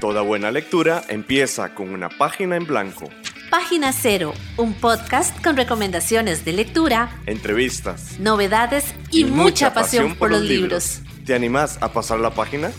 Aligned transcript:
Toda 0.00 0.22
buena 0.22 0.52
lectura 0.52 1.02
empieza 1.08 1.74
con 1.74 1.90
una 1.90 2.08
página 2.08 2.54
en 2.54 2.64
blanco. 2.66 3.10
Página 3.50 3.92
Cero, 3.92 4.32
un 4.56 4.74
podcast 4.74 5.42
con 5.42 5.56
recomendaciones 5.56 6.44
de 6.44 6.52
lectura, 6.52 7.20
entrevistas, 7.26 8.16
novedades 8.20 8.94
y, 9.10 9.24
mucha, 9.24 9.74
pasión, 9.74 10.14
por 10.14 10.30
los 10.30 10.42
libros. 10.42 11.00
¿Te 11.26 11.34
animás 11.34 11.78
a 11.80 11.92
pasar 11.92 12.20
la 12.20 12.30
página? 12.30 12.70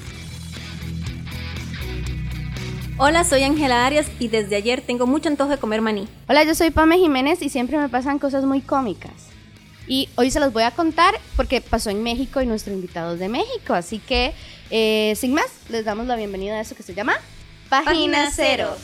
Hola, 2.97 3.25
soy 3.25 3.43
Ángela 3.43 3.85
Arias 3.85 4.07
y 4.19 4.29
desde 4.29 4.55
ayer 4.55 4.81
tengo 4.81 5.05
mucho 5.05 5.27
antojo 5.27 5.49
de 5.49 5.57
comer 5.57 5.81
maní. 5.81 6.07
Hola, 6.29 6.45
yo 6.45 6.55
soy 6.55 6.71
Pame 6.71 6.99
Jiménez 6.99 7.41
y 7.41 7.49
siempre 7.49 7.77
me 7.77 7.89
pasan 7.89 8.17
cosas 8.17 8.45
muy 8.45 8.61
cómicas. 8.61 9.28
Y 9.89 10.07
hoy 10.15 10.29
se 10.29 10.39
los 10.39 10.53
voy 10.53 10.61
a 10.61 10.71
contar 10.71 11.19
porque 11.35 11.61
pasó 11.61 11.89
en 11.89 12.03
México 12.03 12.39
y 12.41 12.45
nuestro 12.45 12.71
invitado 12.71 13.15
es 13.15 13.19
de 13.19 13.27
México. 13.27 13.73
Así 13.73 13.97
que, 13.97 14.35
eh, 14.69 15.15
sin 15.17 15.33
más, 15.33 15.47
les 15.67 15.83
damos 15.83 16.05
la 16.05 16.15
bienvenida 16.15 16.57
a 16.57 16.61
eso 16.61 16.75
que 16.75 16.83
se 16.83 16.93
llama 16.93 17.17
Página 17.69 18.29
Cero. 18.31 18.77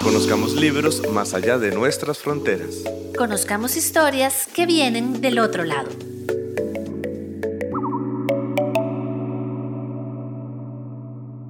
Conozcamos 0.00 0.52
libros 0.52 1.02
más 1.10 1.32
allá 1.32 1.56
de 1.56 1.72
nuestras 1.72 2.18
fronteras. 2.18 2.84
Conozcamos 3.16 3.74
historias 3.76 4.48
que 4.52 4.66
vienen 4.66 5.22
del 5.22 5.38
otro 5.38 5.64
lado. 5.64 5.88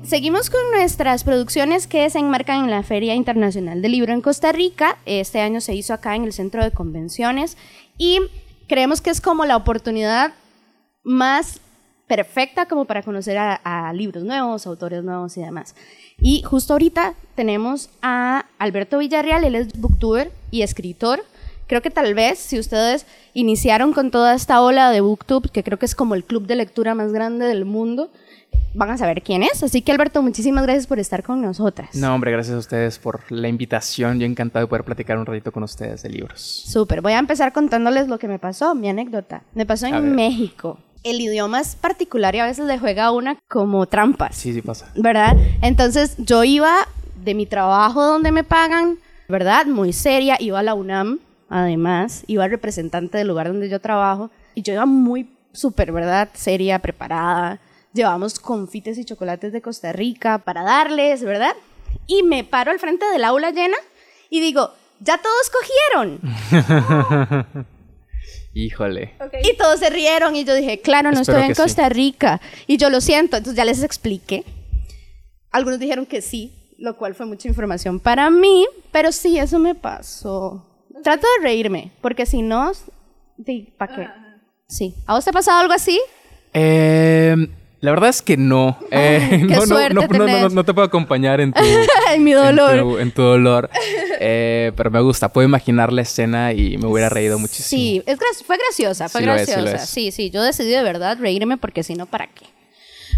Seguimos 0.09 0.48
con 0.48 0.62
nuestras 0.71 1.23
producciones 1.23 1.87
que 1.87 2.09
se 2.09 2.19
enmarcan 2.19 2.65
en 2.65 2.71
la 2.71 2.83
Feria 2.83 3.15
Internacional 3.15 3.83
del 3.83 3.93
Libro 3.93 4.15
en 4.15 4.23
Costa 4.23 4.53
Rica. 4.53 4.97
Este 5.05 5.39
año 5.39 5.61
se 5.61 5.75
hizo 5.75 5.93
acá 5.93 6.16
en 6.16 6.25
el 6.25 6.33
Centro 6.33 6.65
de 6.65 6.71
Convenciones 6.71 7.59
y 7.99 8.19
creemos 8.69 9.02
que 9.02 9.11
es 9.11 9.21
como 9.21 9.45
la 9.45 9.55
oportunidad 9.55 10.33
más 11.02 11.61
perfecta 12.07 12.65
como 12.65 12.87
para 12.87 13.02
conocer 13.02 13.37
a, 13.37 13.93
libros 13.93 14.24
nuevos, 14.24 14.66
autores 14.66 15.05
nuevos 15.05 15.37
y 15.37 15.43
demás. 15.43 15.74
Y 16.19 16.43
justo 16.43 16.73
ahorita 16.73 17.13
tenemos 17.35 17.91
a 18.01 18.47
Alberto 18.59 18.97
Villarreal, 18.97 19.45
él 19.45 19.57
es 19.57 19.79
booktuber 19.79 20.32
y 20.51 20.63
escritor. 20.63 21.23
Creo 21.66 21.82
que 21.82 21.91
tal 21.91 22.15
vez 22.15 22.38
si 22.38 22.59
ustedes 22.59 23.04
iniciaron 23.35 23.93
con 23.93 24.10
toda 24.10 24.32
esta 24.32 24.63
ola 24.63 24.91
de 24.91 25.02
booktube, 25.02 25.51
que 25.51 25.63
creo 25.63 25.79
que 25.79 25.85
es 25.85 25.95
como 25.95 26.15
el 26.15 26.25
club 26.25 26.47
de 26.47 26.57
lectura 26.57 26.95
más 26.95 27.13
grande 27.13 27.45
del 27.45 27.66
mundo, 27.66 28.10
van 28.74 28.91
a 28.91 28.99
saber 28.99 29.23
quién 29.23 29.43
es. 29.43 29.63
Así 29.63 29.82
que 29.82 29.93
Alberto, 29.93 30.23
muchísimas 30.23 30.63
gracias 30.65 30.87
por 30.87 30.99
estar 30.99 31.23
con 31.23 31.43
nosotras. 31.43 31.95
No, 31.95 32.15
hombre, 32.15 32.30
gracias 32.32 32.57
a 32.57 32.59
ustedes 32.59 32.99
por 32.99 33.30
la 33.30 33.49
invitación. 33.49 34.21
Yo 34.21 34.27
encantado 34.27 34.65
de 34.65 34.68
poder 34.68 34.85
platicar 34.85 35.18
un 35.18 35.27
ratito 35.27 35.52
con 35.52 35.63
ustedes 35.63 36.02
de 36.02 36.09
libros. 36.09 36.41
Súper, 36.41 37.01
voy 37.01 37.13
a 37.13 37.19
empezar 37.19 37.52
contándoles 37.52 38.09
lo 38.09 38.19
que 38.19 38.29
me 38.29 38.38
pasó, 38.38 38.74
mi 38.74 38.88
anécdota. 38.88 39.43
Me 39.54 39.66
pasó 39.66 39.87
en 39.87 40.15
México. 40.15 40.79
El 41.04 41.21
idioma 41.21 41.60
es 41.60 41.76
particular 41.76 42.35
y 42.35 42.41
a 42.41 42.46
veces 42.46 42.66
le 42.66 42.79
juega 42.79 43.07
a 43.07 43.10
una 43.13 43.38
como 43.49 43.87
trampas. 43.87 44.35
Sí, 44.35 44.52
sí 44.52 44.63
pasa. 44.63 44.91
¿Verdad? 44.96 45.37
Entonces 45.63 46.16
yo 46.19 46.45
iba 46.45 46.74
de 47.24 47.35
mi 47.35 47.46
trabajo 47.46 48.04
donde 48.04 48.32
me 48.32 48.45
pagan, 48.45 48.99
¿verdad? 49.29 49.66
Muy 49.66 49.93
seria, 49.93 50.37
iba 50.41 50.59
a 50.59 50.63
la 50.63 50.74
UNAM, 50.74 51.21
además, 51.49 52.24
iba 52.26 52.49
representante 52.49 53.19
del 53.19 53.29
lugar 53.29 53.49
donde 53.49 53.69
yo 53.69 53.80
trabajo 53.80 54.30
y 54.54 54.63
yo 54.63 54.73
iba 54.73 54.87
muy 54.87 55.30
súper, 55.52 55.93
¿verdad? 55.93 56.29
Seria, 56.35 56.80
preparada 56.80 57.60
llevamos 57.99 58.38
confites 58.38 58.96
y 58.96 59.04
chocolates 59.04 59.52
de 59.52 59.60
Costa 59.60 59.93
Rica 59.93 60.38
para 60.38 60.63
darles, 60.63 61.24
¿verdad? 61.24 61.54
Y 62.07 62.23
me 62.23 62.45
paro 62.45 62.71
al 62.71 62.79
frente 62.79 63.04
del 63.07 63.24
aula 63.24 63.51
llena 63.51 63.77
y 64.31 64.41
digo, 64.41 64.71
ya 65.00 65.19
todos 65.19 65.50
cogieron. 65.50 66.21
Híjole. 68.54 69.15
Y 69.43 69.56
todos 69.56 69.81
se 69.81 69.91
rieron 69.91 70.37
y 70.37 70.44
yo 70.44 70.54
dije, 70.54 70.81
claro, 70.81 71.10
no 71.10 71.21
estoy 71.21 71.43
en 71.43 71.54
Costa 71.54 71.88
Rica. 71.88 72.41
Y 72.66 72.76
yo 72.76 72.88
lo 72.88 73.00
siento, 73.00 73.37
entonces 73.37 73.56
ya 73.56 73.65
les 73.65 73.82
expliqué. 73.82 74.44
Algunos 75.50 75.81
dijeron 75.81 76.06
que 76.06 76.22
sí, 76.22 76.53
lo 76.78 76.97
cual 76.97 77.15
fue 77.15 77.26
mucha 77.26 77.48
información 77.48 77.98
para 77.98 78.30
mí, 78.30 78.66
pero 78.92 79.10
sí, 79.10 79.38
eso 79.38 79.59
me 79.59 79.75
pasó. 79.75 80.65
Trato 81.03 81.26
de 81.38 81.44
reírme, 81.44 81.92
porque 82.00 82.26
si 82.26 82.42
no, 82.42 82.72
¿para 83.76 83.94
qué? 83.94 84.09
Sí. 84.69 84.94
¿A 85.06 85.15
vos 85.15 85.25
te 85.25 85.30
ha 85.30 85.32
pasado 85.32 85.59
algo 85.59 85.72
así? 85.72 86.00
Eh, 86.53 87.36
la 87.81 87.93
verdad 87.93 88.11
es 88.11 88.22
que 88.22 88.37
no. 88.37 88.78
Eh, 88.91 89.44
no, 89.49 89.65
no, 89.66 90.49
no, 90.49 90.65
te 90.65 90.75
puedo 90.75 90.87
acompañar 90.87 91.41
en 91.41 91.53
tu, 91.53 91.62
en 92.12 92.25
mi 92.25 92.33
dolor. 92.33 93.00
En 93.00 93.12
tu, 93.12 93.22
dolor. 93.22 93.71
Eh, 94.21 94.72
pero 94.75 94.91
me 94.91 95.00
gusta. 95.00 95.33
Puedo 95.33 95.47
imaginar 95.47 95.93
la 95.93 96.03
escena 96.03 96.53
y 96.53 96.77
me 96.77 96.89
hubiera 96.89 97.09
reído 97.09 97.39
muchísimo. 97.39 97.69
Sí, 97.69 98.03
es 98.05 98.19
fue 98.44 98.56
graciosa, 98.59 99.09
fue 99.09 99.22
graciosa. 99.22 99.78
sí, 99.78 100.11
sí, 100.11 100.31
yo 100.31 100.43
decidí 100.43 100.71
de 100.71 100.83
verdad 100.83 101.19
reírme 101.21 101.56
porque 101.56 101.84
si 101.84 101.94
no, 101.94 102.06
¿para 102.06 102.27
qué? 102.27 102.47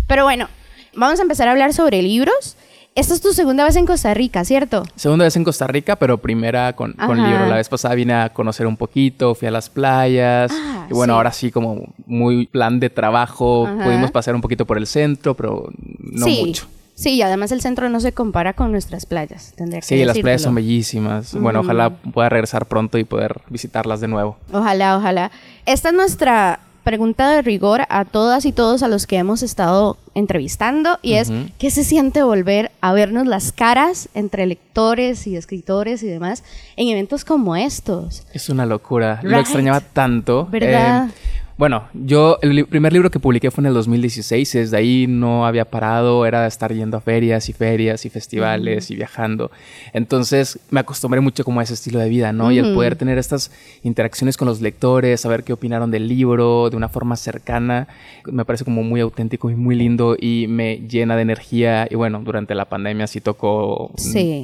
Pero 0.07 0.25
bueno, 0.25 0.51
vamos 0.93 1.19
a 1.19 1.23
empezar 1.23 1.49
a 1.49 1.53
hablar 1.53 1.73
sobre 1.73 2.03
libros. 2.03 2.59
Esta 2.95 3.15
es 3.15 3.21
tu 3.21 3.33
segunda 3.33 3.65
vez 3.65 3.77
en 3.77 3.87
Costa 3.87 4.13
Rica, 4.15 4.45
¿cierto? 4.45 4.83
Segunda 4.97 5.25
vez 5.25 5.37
en 5.37 5.45
Costa 5.45 5.67
Rica, 5.67 5.97
pero 5.97 6.19
primera 6.19 6.75
con, 6.75 6.93
con 6.95 7.23
libro. 7.23 7.47
La 7.47 7.57
vez 7.57 7.69
pasada 7.69 7.95
vine 7.95 8.15
a 8.15 8.31
conocer 8.31 8.67
un 8.67 8.77
poquito, 8.77 9.35
fui 9.35 9.47
a 9.47 9.51
las 9.51 9.71
playas. 9.71 10.53
Ah, 10.53 10.87
y 10.91 10.95
bueno, 10.95 11.15
ahora 11.15 11.33
sí, 11.33 11.51
como 11.51 11.95
muy 12.07 12.47
plan 12.47 12.81
de 12.81 12.91
trabajo, 12.91 13.69
pudimos 13.85 14.11
pasar 14.11 14.35
un 14.35 14.41
poquito 14.41 14.67
por 14.67 14.77
el 14.77 14.87
centro, 14.87 15.35
pero 15.35 15.71
no 15.99 16.27
mucho. 16.27 16.67
Sí, 17.01 17.15
y 17.15 17.23
además 17.23 17.51
el 17.51 17.63
centro 17.63 17.89
no 17.89 17.99
se 18.01 18.13
compara 18.13 18.53
con 18.53 18.73
nuestras 18.73 19.07
playas. 19.07 19.55
Tendría 19.57 19.81
que 19.81 19.87
sí, 19.87 20.05
las 20.05 20.19
playas 20.19 20.43
son 20.43 20.55
bellísimas. 20.55 21.35
Bueno, 21.35 21.61
ojalá 21.61 21.91
pueda 21.91 22.29
regresar 22.29 22.67
pronto 22.67 22.99
y 22.99 23.05
poder 23.05 23.41
visitarlas 23.49 24.01
de 24.03 24.09
nuevo. 24.09 24.37
Ojalá, 24.53 24.99
ojalá. 24.99 25.31
Esta 25.65 25.89
es 25.89 25.95
nuestra 25.95 26.61
pregunta 26.91 27.31
de 27.31 27.41
rigor 27.41 27.83
a 27.89 28.05
todas 28.05 28.45
y 28.45 28.51
todos 28.51 28.83
a 28.83 28.89
los 28.89 29.07
que 29.07 29.17
hemos 29.17 29.45
estado 29.45 29.97
entrevistando 30.17 30.99
y 31.03 31.13
es 31.13 31.31
¿qué 31.57 31.71
se 31.71 31.85
siente 31.85 32.25
volver 32.25 32.73
a 32.81 32.93
vernos 32.93 33.29
las 33.29 33.53
caras 33.53 34.09
entre 34.13 34.45
lectores 34.45 35.29
y 35.29 35.37
escritores 35.37 36.03
y 36.03 36.09
demás 36.09 36.43
en 36.75 36.89
eventos 36.89 37.25
como 37.25 37.55
estos? 37.55 38.27
Es 38.33 38.49
una 38.49 38.67
locura. 38.67 39.21
Lo 39.23 39.39
extrañaba 39.39 39.79
tanto. 39.79 40.49
¿Verdad? 40.51 41.11
Eh, 41.11 41.13
bueno, 41.61 41.91
yo 41.93 42.39
el 42.41 42.65
primer 42.65 42.91
libro 42.91 43.11
que 43.11 43.21
publiqué 43.21 43.51
fue 43.51 43.61
en 43.61 43.67
el 43.67 43.75
2016, 43.75 44.51
desde 44.55 44.79
ahí 44.79 45.07
no 45.07 45.45
había 45.45 45.67
parado, 45.67 46.25
era 46.25 46.47
estar 46.47 46.73
yendo 46.73 46.97
a 46.97 47.03
ferias 47.03 47.51
y 47.51 47.53
ferias 47.53 48.07
y 48.07 48.09
festivales 48.09 48.91
y 48.91 48.97
viajando. 48.97 49.51
Entonces 49.93 50.59
me 50.71 50.81
acostumbré 50.81 51.21
mucho 51.21 51.45
como 51.45 51.61
a 51.61 51.63
ese 51.63 51.75
estilo 51.75 51.99
de 51.99 52.09
vida, 52.09 52.33
¿no? 52.33 52.51
Y 52.51 52.59
el 52.59 52.73
poder 52.73 52.97
tener 52.97 53.19
estas 53.19 53.53
interacciones 53.83 54.39
con 54.39 54.49
los 54.49 54.63
lectores, 54.63 55.21
saber 55.21 55.45
qué 55.45 55.53
opinaron 55.53 55.91
del 55.91 56.09
libro 56.09 56.71
de 56.71 56.79
una 56.79 56.89
forma 56.89 57.15
cercana, 57.17 57.89
me 58.25 58.47
parece 58.47 58.65
como 58.65 58.83
muy 58.83 59.03
auténtico 59.03 59.51
y 59.51 59.55
muy 59.55 59.77
lindo 59.77 60.17
y 60.19 60.47
me 60.49 60.79
llena 60.89 61.15
de 61.15 61.21
energía. 61.21 61.87
Y 61.91 61.95
bueno, 61.95 62.23
durante 62.25 62.55
la 62.55 62.71
pandemia 62.71 63.07
sí 63.07 63.21
tocó 63.21 63.93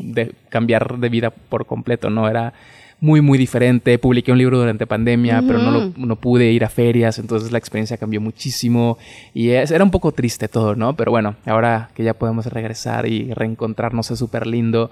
De 0.04 0.32
cambiar 0.50 0.98
de 0.98 1.08
vida 1.08 1.30
por 1.30 1.64
completo, 1.64 2.10
¿no? 2.10 2.28
Era 2.28 2.52
muy, 3.00 3.20
muy 3.20 3.38
diferente. 3.38 3.98
Publiqué 3.98 4.32
un 4.32 4.38
libro 4.38 4.58
durante 4.58 4.86
pandemia, 4.86 5.42
pero 5.46 5.58
no, 5.58 5.92
no 5.96 6.16
pude 6.16 6.50
ir 6.50 6.64
a 6.64 6.68
ferias, 6.68 7.18
entonces 7.18 7.52
la 7.52 7.58
experiencia 7.58 7.96
cambió 7.96 8.20
muchísimo 8.20 8.98
y 9.34 9.50
era 9.50 9.84
un 9.84 9.90
poco 9.90 10.12
triste 10.12 10.48
todo, 10.48 10.74
¿no? 10.74 10.96
Pero 10.96 11.10
bueno, 11.10 11.36
ahora 11.44 11.90
que 11.94 12.04
ya 12.04 12.14
podemos 12.14 12.46
regresar 12.46 13.06
y 13.06 13.32
reencontrarnos 13.34 14.10
es 14.10 14.18
súper 14.18 14.46
lindo 14.46 14.90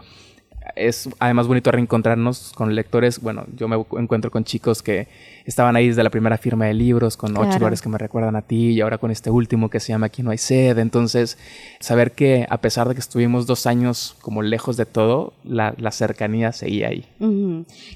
es 0.76 1.08
además 1.18 1.46
bonito 1.46 1.70
reencontrarnos 1.70 2.52
con 2.54 2.74
lectores. 2.74 3.20
Bueno, 3.20 3.44
yo 3.56 3.68
me 3.68 3.76
encuentro 4.00 4.30
con 4.30 4.44
chicos 4.44 4.82
que 4.82 5.08
estaban 5.44 5.76
ahí 5.76 5.88
desde 5.88 6.02
la 6.02 6.10
primera 6.10 6.38
firma 6.38 6.66
de 6.66 6.74
libros, 6.74 7.16
con 7.16 7.36
ocho 7.36 7.58
lugares 7.58 7.82
que 7.82 7.88
me 7.88 7.98
recuerdan 7.98 8.36
a 8.36 8.42
ti, 8.42 8.72
y 8.72 8.80
ahora 8.80 8.98
con 8.98 9.10
este 9.10 9.30
último 9.30 9.70
que 9.70 9.80
se 9.80 9.92
llama 9.92 10.06
Aquí 10.06 10.22
no 10.22 10.30
hay 10.30 10.38
sed. 10.38 10.78
Entonces, 10.78 11.38
saber 11.80 12.12
que 12.12 12.46
a 12.48 12.58
pesar 12.58 12.88
de 12.88 12.94
que 12.94 13.00
estuvimos 13.00 13.46
dos 13.46 13.66
años 13.66 14.16
como 14.20 14.42
lejos 14.42 14.76
de 14.76 14.86
todo, 14.86 15.32
la, 15.44 15.74
cercanía 15.90 16.52
seguía 16.52 16.88
ahí. 16.88 17.06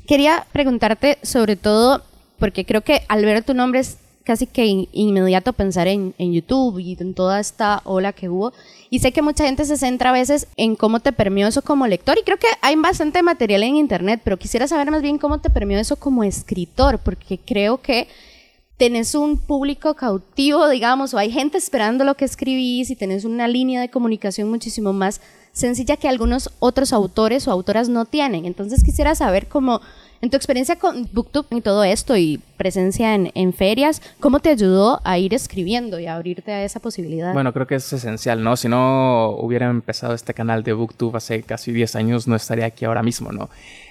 Quería 0.07 0.47
preguntarte 0.53 1.19
sobre 1.23 1.57
todo, 1.57 2.03
porque 2.39 2.65
creo 2.65 2.83
que 2.83 3.03
al 3.09 3.25
ver 3.25 3.43
tu 3.43 3.55
nombre 3.55 3.81
es 3.81 3.99
casi 4.29 4.47
que 4.47 4.87
inmediato 4.93 5.55
pensar 5.55 5.89
en, 5.89 6.15
en, 6.19 6.35
YouTube 6.35 6.79
y 6.81 6.99
en 7.01 7.15
toda 7.15 7.41
esta 7.41 7.81
ola 7.85 8.13
que 8.13 8.29
hubo. 8.29 8.53
Y 8.91 8.99
sé 8.99 9.11
que 9.11 9.23
mucha 9.23 9.47
gente 9.47 9.65
se 9.65 9.79
centra 9.79 10.11
a 10.11 10.13
veces 10.13 10.49
en 10.59 10.77
cómo 10.77 11.01
te 11.01 11.13
permió 11.13 11.49
eso 11.49 11.63
como 11.63 11.87
lector 11.87 12.19
y 12.19 12.25
creo 12.25 12.37
que 12.37 12.47
hay 12.61 12.77
bastante 12.77 13.23
material 13.23 13.63
en 13.63 13.77
Internet, 13.77 14.21
pero 14.23 14.37
quisiera 14.37 14.69
saber 14.69 14.91
más 14.91 15.01
bien 15.01 15.17
cómo 15.17 15.41
te 15.41 15.49
permió 15.49 15.79
eso 15.79 15.97
como 15.97 16.25
escritor, 16.25 16.99
porque 16.99 17.39
creo 17.39 17.79
que 17.79 18.07
tenés 18.77 19.15
un 19.15 19.39
público 19.39 19.95
cautivo, 19.95 20.69
digamos, 20.69 21.15
o 21.15 21.19
hay 21.19 21.33
gente 21.33 21.57
esperando 21.57 22.05
lo 22.05 22.15
que 22.15 22.27
escribís 22.27 22.91
y 22.91 22.97
tenés 22.97 23.25
una 23.25 23.49
línea 23.49 23.81
de 23.81 23.89
comunicación 23.89 24.51
muchísimo 24.51 24.93
más 24.93 25.23
sencilla 25.55 25.97
que 25.97 26.07
algunos 26.07 26.51
otros 26.59 26.93
autores 26.93 27.49
o 27.49 27.51
autoras 27.51 27.89
no 27.89 28.05
tienen. 28.05 28.45
Entonces 28.45 28.85
quisiera 28.85 29.15
saber 29.15 29.49
cómo 29.49 29.81
En 30.21 30.31
tu 30.31 30.37
experiencia 30.37 30.77
con 30.77 31.09
BookTube 31.13 31.47
y 31.53 31.61
todo 31.61 31.85
esto 31.85 32.17
y 32.17 32.41
presencia 32.57 33.15
en, 33.15 33.31
en, 33.35 33.53
ferias, 33.53 34.03
¿cómo 34.19 34.41
te 34.41 34.51
ayudó 34.51 35.01
a 35.05 35.17
ir 35.17 35.33
escribiendo 35.33 36.01
y 36.01 36.07
a 36.07 36.17
abrirte 36.17 36.51
a 36.51 36.65
esa 36.65 36.81
posibilidad? 36.81 37.33
Bueno, 37.33 37.53
creo 37.53 37.69
que 37.69 37.77
es 37.77 37.93
esencial, 37.93 38.43
¿no? 38.43 38.57
Si 38.57 38.69
no 38.69 39.31
hubiera 39.31 39.71
empezado 39.71 40.15
este 40.15 40.35
canal 40.35 40.65
de 40.65 40.73
BookTube 40.73 41.17
hace 41.17 41.43
casi 41.45 41.71
10 41.71 41.95
años, 41.95 42.27
no 42.27 42.35
estaría 42.35 42.67
aquí 42.67 42.85
ahora 42.85 43.05
mismo, 43.05 43.31
¿no? 43.31 43.49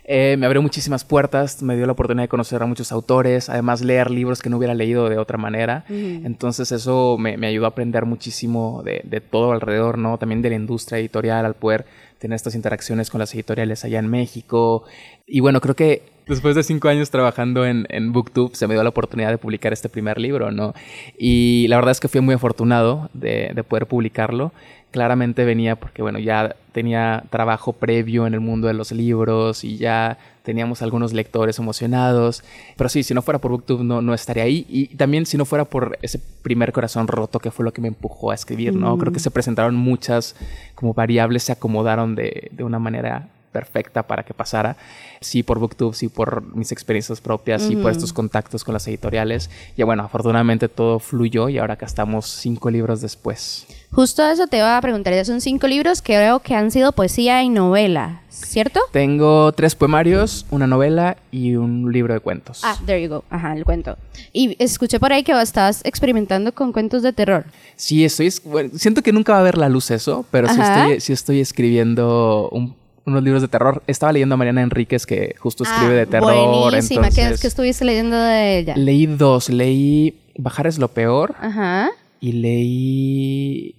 Eh, 0.10 0.36
me 0.38 0.46
abrió 0.46 0.62
muchísimas 0.62 1.04
puertas, 1.04 1.62
me 1.62 1.76
dio 1.76 1.86
la 1.86 1.92
oportunidad 1.92 2.24
de 2.24 2.30
conocer 2.30 2.62
a 2.64 2.66
muchos 2.66 2.94
autores, 2.94 3.50
además 3.50 3.82
leer 3.82 4.10
libros 4.10 4.42
que 4.42 4.50
no 4.50 4.58
hubiera 4.58 4.74
leído 4.74 5.10
de 5.10 5.18
otra 5.18 5.38
manera. 5.38 5.84
Entonces 5.90 6.72
eso 6.72 7.18
me, 7.18 7.36
me, 7.38 7.48
ayudó 7.48 7.66
a 7.66 7.70
aprender 7.70 8.06
muchísimo 8.06 8.84
de, 8.86 9.02
de 9.04 9.20
todo 9.20 9.52
alrededor, 9.52 9.98
¿no? 9.98 10.18
También 10.18 10.42
de 10.42 10.50
la 10.50 10.56
industria 10.56 11.00
editorial, 11.00 11.46
al 11.46 11.56
poder 11.56 11.86
tener 12.20 12.36
estas 12.36 12.56
interacciones 12.56 13.10
con 13.10 13.20
las 13.20 13.34
editoriales 13.34 13.84
allá 13.86 14.00
en 14.00 14.08
México. 14.10 14.84
Y 15.26 15.40
bueno, 15.40 15.62
creo 15.62 15.76
que 15.76 16.04
después 16.28 16.56
de 16.56 16.64
cinco 16.64 16.90
años 16.90 17.10
trabajando 17.10 17.66
en, 17.66 17.86
en, 17.90 18.12
BookTube, 18.12 18.56
se 18.56 18.68
me 18.68 18.74
dio 18.74 18.84
la 18.84 18.90
oportunidad 18.90 19.30
de 19.30 19.38
publicar 19.38 19.74
este 19.74 19.90
primer 19.90 20.20
libro, 20.20 20.52
¿no? 20.52 20.74
Y 21.18 21.68
la 21.70 21.78
verdad 21.78 21.92
es 21.92 22.00
que 22.00 22.08
fui 22.08 22.22
muy 22.22 22.36
afortunado 22.36 23.10
de, 23.14 23.52
de 23.54 23.64
poder 23.64 23.88
publicarlo. 23.88 24.52
Claramente 24.92 25.46
venía 25.46 25.76
porque, 25.76 26.02
bueno, 26.02 26.20
ya 26.20 26.56
tenía 26.72 27.24
trabajo 27.30 27.74
previo 27.74 28.26
en 28.26 28.34
el 28.34 28.40
mundo 28.40 28.68
de 28.68 28.74
los 28.74 28.92
libros 28.92 29.64
y 29.64 29.78
ya 29.78 30.18
teníamos 30.48 30.82
algunos 30.82 31.12
lectores 31.12 31.60
emocionados. 31.60 32.42
Pero 32.78 32.88
sí, 32.88 33.04
si 33.04 33.14
no 33.14 33.22
fuera 33.22 33.38
por 33.38 33.52
BookTube 33.52 33.84
no, 33.84 34.02
no 34.02 34.14
estaría 34.14 34.44
ahí. 34.44 34.66
Y 34.70 34.96
también 34.96 35.26
si 35.26 35.38
no 35.38 35.44
fuera 35.44 35.66
por 35.66 36.00
ese 36.02 36.22
primer 36.42 36.72
corazón 36.72 37.10
roto 37.10 37.40
que 37.40 37.52
fue 37.52 37.66
lo 37.66 37.74
que 37.74 37.82
me 37.82 37.90
empujó 37.90 38.32
a 38.32 38.36
escribir, 38.36 38.74
¿no? 38.74 38.96
Mm. 38.96 39.00
Creo 39.00 39.12
que 39.12 39.20
se 39.20 39.30
presentaron 39.30 39.76
muchas 39.76 40.38
como 40.74 40.94
variables, 40.94 41.44
se 41.44 41.52
acomodaron 41.52 42.16
de, 42.16 42.48
de 42.54 42.64
una 42.64 42.80
manera 42.80 43.28
perfecta 43.52 44.04
para 44.04 44.24
que 44.24 44.34
pasara. 44.34 44.78
Sí 45.22 45.44
por 45.44 45.60
BookTube, 45.60 45.96
sí 45.96 46.10
por 46.10 46.56
mis 46.56 46.72
experiencias 46.72 47.22
propias, 47.22 47.64
sí 47.64 47.76
por 47.76 47.92
estos 47.92 48.14
contactos 48.14 48.64
con 48.64 48.74
las 48.74 48.88
editoriales. 48.88 49.50
Y 49.76 49.84
bueno, 49.84 50.04
afortunadamente 50.04 50.70
todo 50.70 51.00
fluyó 51.00 51.50
y 51.50 51.58
ahora 51.58 51.74
acá 51.74 51.86
estamos 51.86 52.28
cinco 52.28 52.70
libros 52.70 53.02
después. 53.02 53.66
Justo 53.92 54.24
eso 54.30 54.48
te 54.48 54.58
iba 54.58 54.78
a 54.78 54.82
preguntar, 54.82 55.14
ya 55.14 55.24
son 55.24 55.42
cinco 55.42 55.66
libros 55.68 56.02
que 56.02 56.14
creo 56.14 56.40
que 56.40 56.56
han 56.56 56.72
sido 56.72 56.92
poesía 56.92 57.42
y 57.42 57.50
novela, 57.50 58.22
¿cierto? 58.30 58.82
Tengo 58.92 59.52
tres 59.54 59.76
poemarios, 59.76 60.46
una 60.52 60.68
novela 60.68 61.18
y 61.32 61.56
un 61.56 61.92
libro 61.92 62.14
de 62.14 62.20
cuentos. 62.20 62.62
Ah, 62.64 62.78
there 62.86 63.02
you 63.02 63.10
go, 63.10 63.24
ajá, 63.30 63.54
el 63.54 63.64
cuento. 63.64 63.98
Y 64.34 64.56
escuché 64.62 65.00
por 65.00 65.14
ahí 65.14 65.24
que 65.24 65.32
estabas 65.42 65.82
experimentando 65.86 66.54
con 66.54 66.74
cuentos 66.74 67.02
de 67.02 67.14
terror. 67.14 67.46
Sí, 67.76 68.04
estoy, 68.04 68.34
bueno, 68.44 68.72
siento 68.76 69.02
que 69.02 69.14
nunca 69.14 69.34
va 69.34 69.40
a 69.40 69.44
ver 69.44 69.58
la 69.58 69.70
luz 69.70 69.90
eso, 69.92 70.26
pero 70.32 70.50
sí 70.50 70.60
estoy, 70.60 71.00
sí 71.00 71.14
estoy 71.14 71.40
escribiendo 71.40 72.50
un 72.52 72.76
unos 73.08 73.24
libros 73.24 73.42
de 73.42 73.48
terror. 73.48 73.82
Estaba 73.88 74.12
leyendo 74.12 74.36
a 74.36 74.38
Mariana 74.38 74.62
Enríquez, 74.62 75.06
que 75.06 75.36
justo 75.40 75.64
escribe 75.64 75.94
ah, 75.94 76.00
de 76.00 76.06
terror. 76.06 76.34
Buenísima. 76.70 77.08
Entonces, 77.08 77.42
¿Qué, 77.42 77.48
estuviste 77.48 77.86
leyendo 77.86 78.18
de 78.18 78.60
ella? 78.60 78.76
Leí 78.76 79.06
dos. 79.08 79.50
Leí 79.50 80.20
Bajar 80.38 80.68
es 80.68 80.78
lo 80.78 80.90
peor. 80.90 81.36
Ajá. 81.40 81.90
Y 82.20 82.34
leí... 82.34 83.76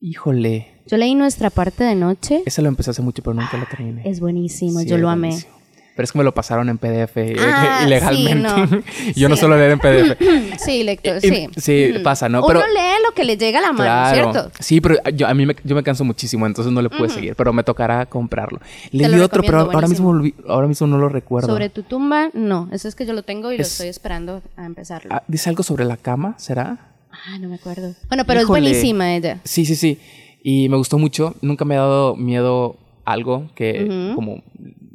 Híjole. 0.00 0.68
Yo 0.86 0.96
leí 0.96 1.14
Nuestra 1.14 1.50
parte 1.50 1.82
de 1.82 1.94
noche. 1.94 2.42
Ese 2.46 2.62
lo 2.62 2.68
empecé 2.68 2.90
hace 2.90 3.02
mucho, 3.02 3.22
pero 3.22 3.34
nunca 3.34 3.56
lo 3.56 3.66
terminé. 3.66 4.02
Es 4.04 4.20
buenísimo. 4.20 4.80
Sí, 4.80 4.86
Yo 4.86 4.98
lo 4.98 5.10
amé. 5.10 5.28
Buenísimo. 5.28 5.57
Pero 5.98 6.04
es 6.04 6.12
que 6.12 6.18
me 6.18 6.22
lo 6.22 6.32
pasaron 6.32 6.68
en 6.68 6.78
PDF 6.78 7.16
ah, 7.40 7.82
ilegalmente. 7.84 8.28
Sí, 8.28 8.34
no. 8.36 8.66
Yo 8.68 9.12
sí. 9.14 9.28
no 9.28 9.36
suelo 9.36 9.56
leer 9.56 9.72
en 9.72 9.80
PDF. 9.80 10.16
sí, 10.64 10.84
lector, 10.84 11.20
sí. 11.20 11.48
Sí, 11.56 11.92
pasa, 12.04 12.28
¿no? 12.28 12.46
Pero, 12.46 12.60
Uno 12.60 12.68
lee 12.68 13.02
lo 13.04 13.12
que 13.14 13.24
le 13.24 13.36
llega 13.36 13.58
a 13.58 13.62
la 13.62 13.72
mano, 13.72 13.82
claro. 13.82 14.32
¿cierto? 14.32 14.52
Sí, 14.60 14.80
pero 14.80 14.94
yo, 15.12 15.26
a 15.26 15.34
mí 15.34 15.44
me, 15.44 15.56
yo 15.64 15.74
me 15.74 15.82
canso 15.82 16.04
muchísimo, 16.04 16.46
entonces 16.46 16.72
no 16.72 16.82
le 16.82 16.88
pude 16.88 17.02
uh 17.02 17.06
-huh. 17.06 17.14
seguir. 17.14 17.34
Pero 17.34 17.52
me 17.52 17.64
tocará 17.64 18.06
comprarlo. 18.06 18.60
Leí 18.92 19.12
otro, 19.18 19.42
pero 19.42 19.66
buenísimo. 19.66 20.10
ahora 20.10 20.22
mismo, 20.22 20.44
ahora 20.46 20.68
mismo 20.68 20.86
no 20.86 20.98
lo 20.98 21.08
recuerdo. 21.08 21.48
Sobre 21.48 21.68
tu 21.68 21.82
tumba, 21.82 22.30
no. 22.32 22.68
Eso 22.70 22.86
es 22.86 22.94
que 22.94 23.04
yo 23.04 23.12
lo 23.12 23.24
tengo 23.24 23.50
y 23.50 23.56
es, 23.56 23.58
lo 23.58 23.64
estoy 23.64 23.88
esperando 23.88 24.40
a 24.56 24.66
empezarlo. 24.66 25.12
Ah, 25.12 25.24
¿Dice 25.26 25.50
algo 25.50 25.64
sobre 25.64 25.84
la 25.84 25.96
cama? 25.96 26.36
¿Será? 26.38 26.78
Ah, 27.10 27.40
no 27.40 27.48
me 27.48 27.56
acuerdo. 27.56 27.96
Bueno, 28.06 28.24
pero 28.24 28.42
Híjole. 28.42 28.60
es 28.60 28.64
buenísima 28.66 29.16
ella. 29.16 29.40
Sí, 29.42 29.66
sí, 29.66 29.74
sí. 29.74 29.98
Y 30.44 30.68
me 30.68 30.76
gustó 30.76 30.96
mucho. 30.96 31.34
Nunca 31.42 31.64
me 31.64 31.74
ha 31.74 31.80
dado 31.80 32.14
miedo 32.14 32.76
algo 33.04 33.48
que 33.56 33.82
uh 33.82 33.88
-huh. 33.88 34.14
como 34.14 34.44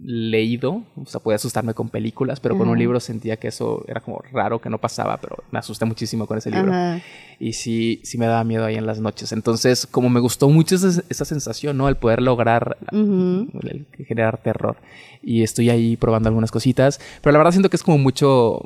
leído, 0.05 0.83
o 0.95 1.05
sea, 1.05 1.19
podía 1.19 1.37
asustarme 1.37 1.73
con 1.73 1.89
películas, 1.89 2.39
pero 2.39 2.55
uh 2.55 2.57
-huh. 2.57 2.61
con 2.61 2.69
un 2.69 2.77
libro 2.77 2.99
sentía 2.99 3.37
que 3.37 3.47
eso 3.47 3.85
era 3.87 4.01
como 4.01 4.21
raro, 4.31 4.59
que 4.59 4.69
no 4.69 4.77
pasaba, 4.77 5.17
pero 5.17 5.37
me 5.51 5.59
asusté 5.59 5.85
muchísimo 5.85 6.27
con 6.27 6.37
ese 6.37 6.51
libro. 6.51 6.71
Uh 6.71 6.75
-huh. 6.75 7.01
Y 7.39 7.53
sí, 7.53 8.01
sí 8.03 8.17
me 8.17 8.25
daba 8.25 8.43
miedo 8.43 8.65
ahí 8.65 8.75
en 8.75 8.85
las 8.85 8.99
noches. 8.99 9.31
Entonces, 9.31 9.87
como 9.87 10.09
me 10.09 10.19
gustó 10.19 10.49
mucho 10.49 10.75
esa, 10.75 11.01
esa 11.09 11.25
sensación, 11.25 11.77
¿no? 11.77 11.89
El 11.89 11.95
poder 11.95 12.21
lograr 12.21 12.77
uh 12.91 12.95
-huh. 12.95 13.49
el, 13.63 13.85
el 13.97 14.05
generar 14.05 14.37
terror. 14.37 14.77
Y 15.25 15.41
estoy 15.41 15.69
ahí 15.69 15.95
probando 15.95 16.27
algunas 16.27 16.51
cositas, 16.51 16.99
pero 17.21 17.31
la 17.31 17.37
verdad 17.37 17.51
siento 17.51 17.69
que 17.69 17.77
es 17.77 17.83
como 17.83 17.97
mucho, 17.97 18.61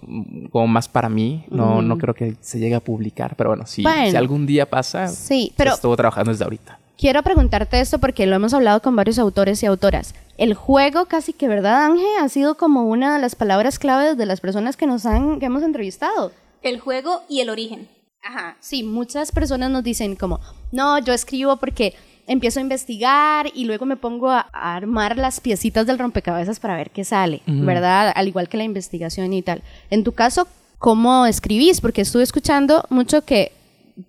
como 0.51 0.67
más 0.67 0.87
para 0.87 1.07
mí, 1.07 1.45
no, 1.51 1.83
no 1.83 1.99
creo 1.99 2.15
que 2.15 2.33
se 2.41 2.57
llegue 2.57 2.73
a 2.73 2.79
publicar, 2.79 3.35
pero 3.35 3.51
bueno, 3.51 3.67
si, 3.67 3.83
bueno, 3.83 4.09
si 4.09 4.15
algún 4.15 4.47
día 4.47 4.67
pasa, 4.67 5.07
sí, 5.07 5.53
pero... 5.55 5.75
estuvo 5.75 5.95
trabajando 5.95 6.31
desde 6.31 6.45
ahorita. 6.45 6.79
Quiero 6.97 7.21
preguntarte 7.21 7.79
esto 7.79 7.99
porque 7.99 8.25
lo 8.25 8.35
hemos 8.35 8.55
hablado 8.55 8.81
con 8.81 8.95
varios 8.95 9.19
autores 9.19 9.61
y 9.61 9.67
autoras. 9.67 10.15
El 10.37 10.53
juego 10.53 11.05
casi 11.07 11.33
que, 11.33 11.47
¿verdad, 11.47 11.85
Ángel? 11.85 12.05
Ha 12.21 12.29
sido 12.29 12.57
como 12.57 12.83
una 12.83 13.15
de 13.15 13.19
las 13.21 13.35
palabras 13.35 13.79
claves 13.79 14.17
de 14.17 14.25
las 14.25 14.39
personas 14.39 14.77
que 14.77 14.85
nos 14.85 15.05
han, 15.05 15.39
que 15.39 15.47
hemos 15.47 15.63
entrevistado. 15.63 16.31
El 16.61 16.79
juego 16.79 17.23
y 17.27 17.41
el 17.41 17.49
origen. 17.49 17.87
Ajá, 18.23 18.57
sí, 18.59 18.83
muchas 18.83 19.31
personas 19.31 19.71
nos 19.71 19.83
dicen 19.83 20.15
como, 20.15 20.39
no, 20.71 20.99
yo 20.99 21.13
escribo 21.13 21.57
porque 21.57 21.95
empiezo 22.27 22.59
a 22.59 22.61
investigar 22.63 23.49
y 23.53 23.65
luego 23.65 23.85
me 23.85 23.95
pongo 23.95 24.29
a, 24.29 24.47
a 24.51 24.75
armar 24.75 25.17
las 25.17 25.39
piecitas 25.39 25.87
del 25.87 25.97
rompecabezas 25.97 26.59
para 26.59 26.75
ver 26.75 26.91
qué 26.91 27.03
sale, 27.03 27.41
uh 27.47 27.51
-huh. 27.51 27.65
¿verdad? 27.65 28.11
Al 28.13 28.27
igual 28.27 28.49
que 28.49 28.57
la 28.57 28.63
investigación 28.63 29.33
y 29.33 29.41
tal. 29.41 29.63
En 29.89 30.03
tu 30.03 30.11
caso, 30.11 30.47
¿cómo 30.77 31.25
escribís? 31.25 31.79
Porque 31.79 32.01
estuve 32.01 32.23
escuchando 32.23 32.85
mucho 32.89 33.23
que 33.23 33.53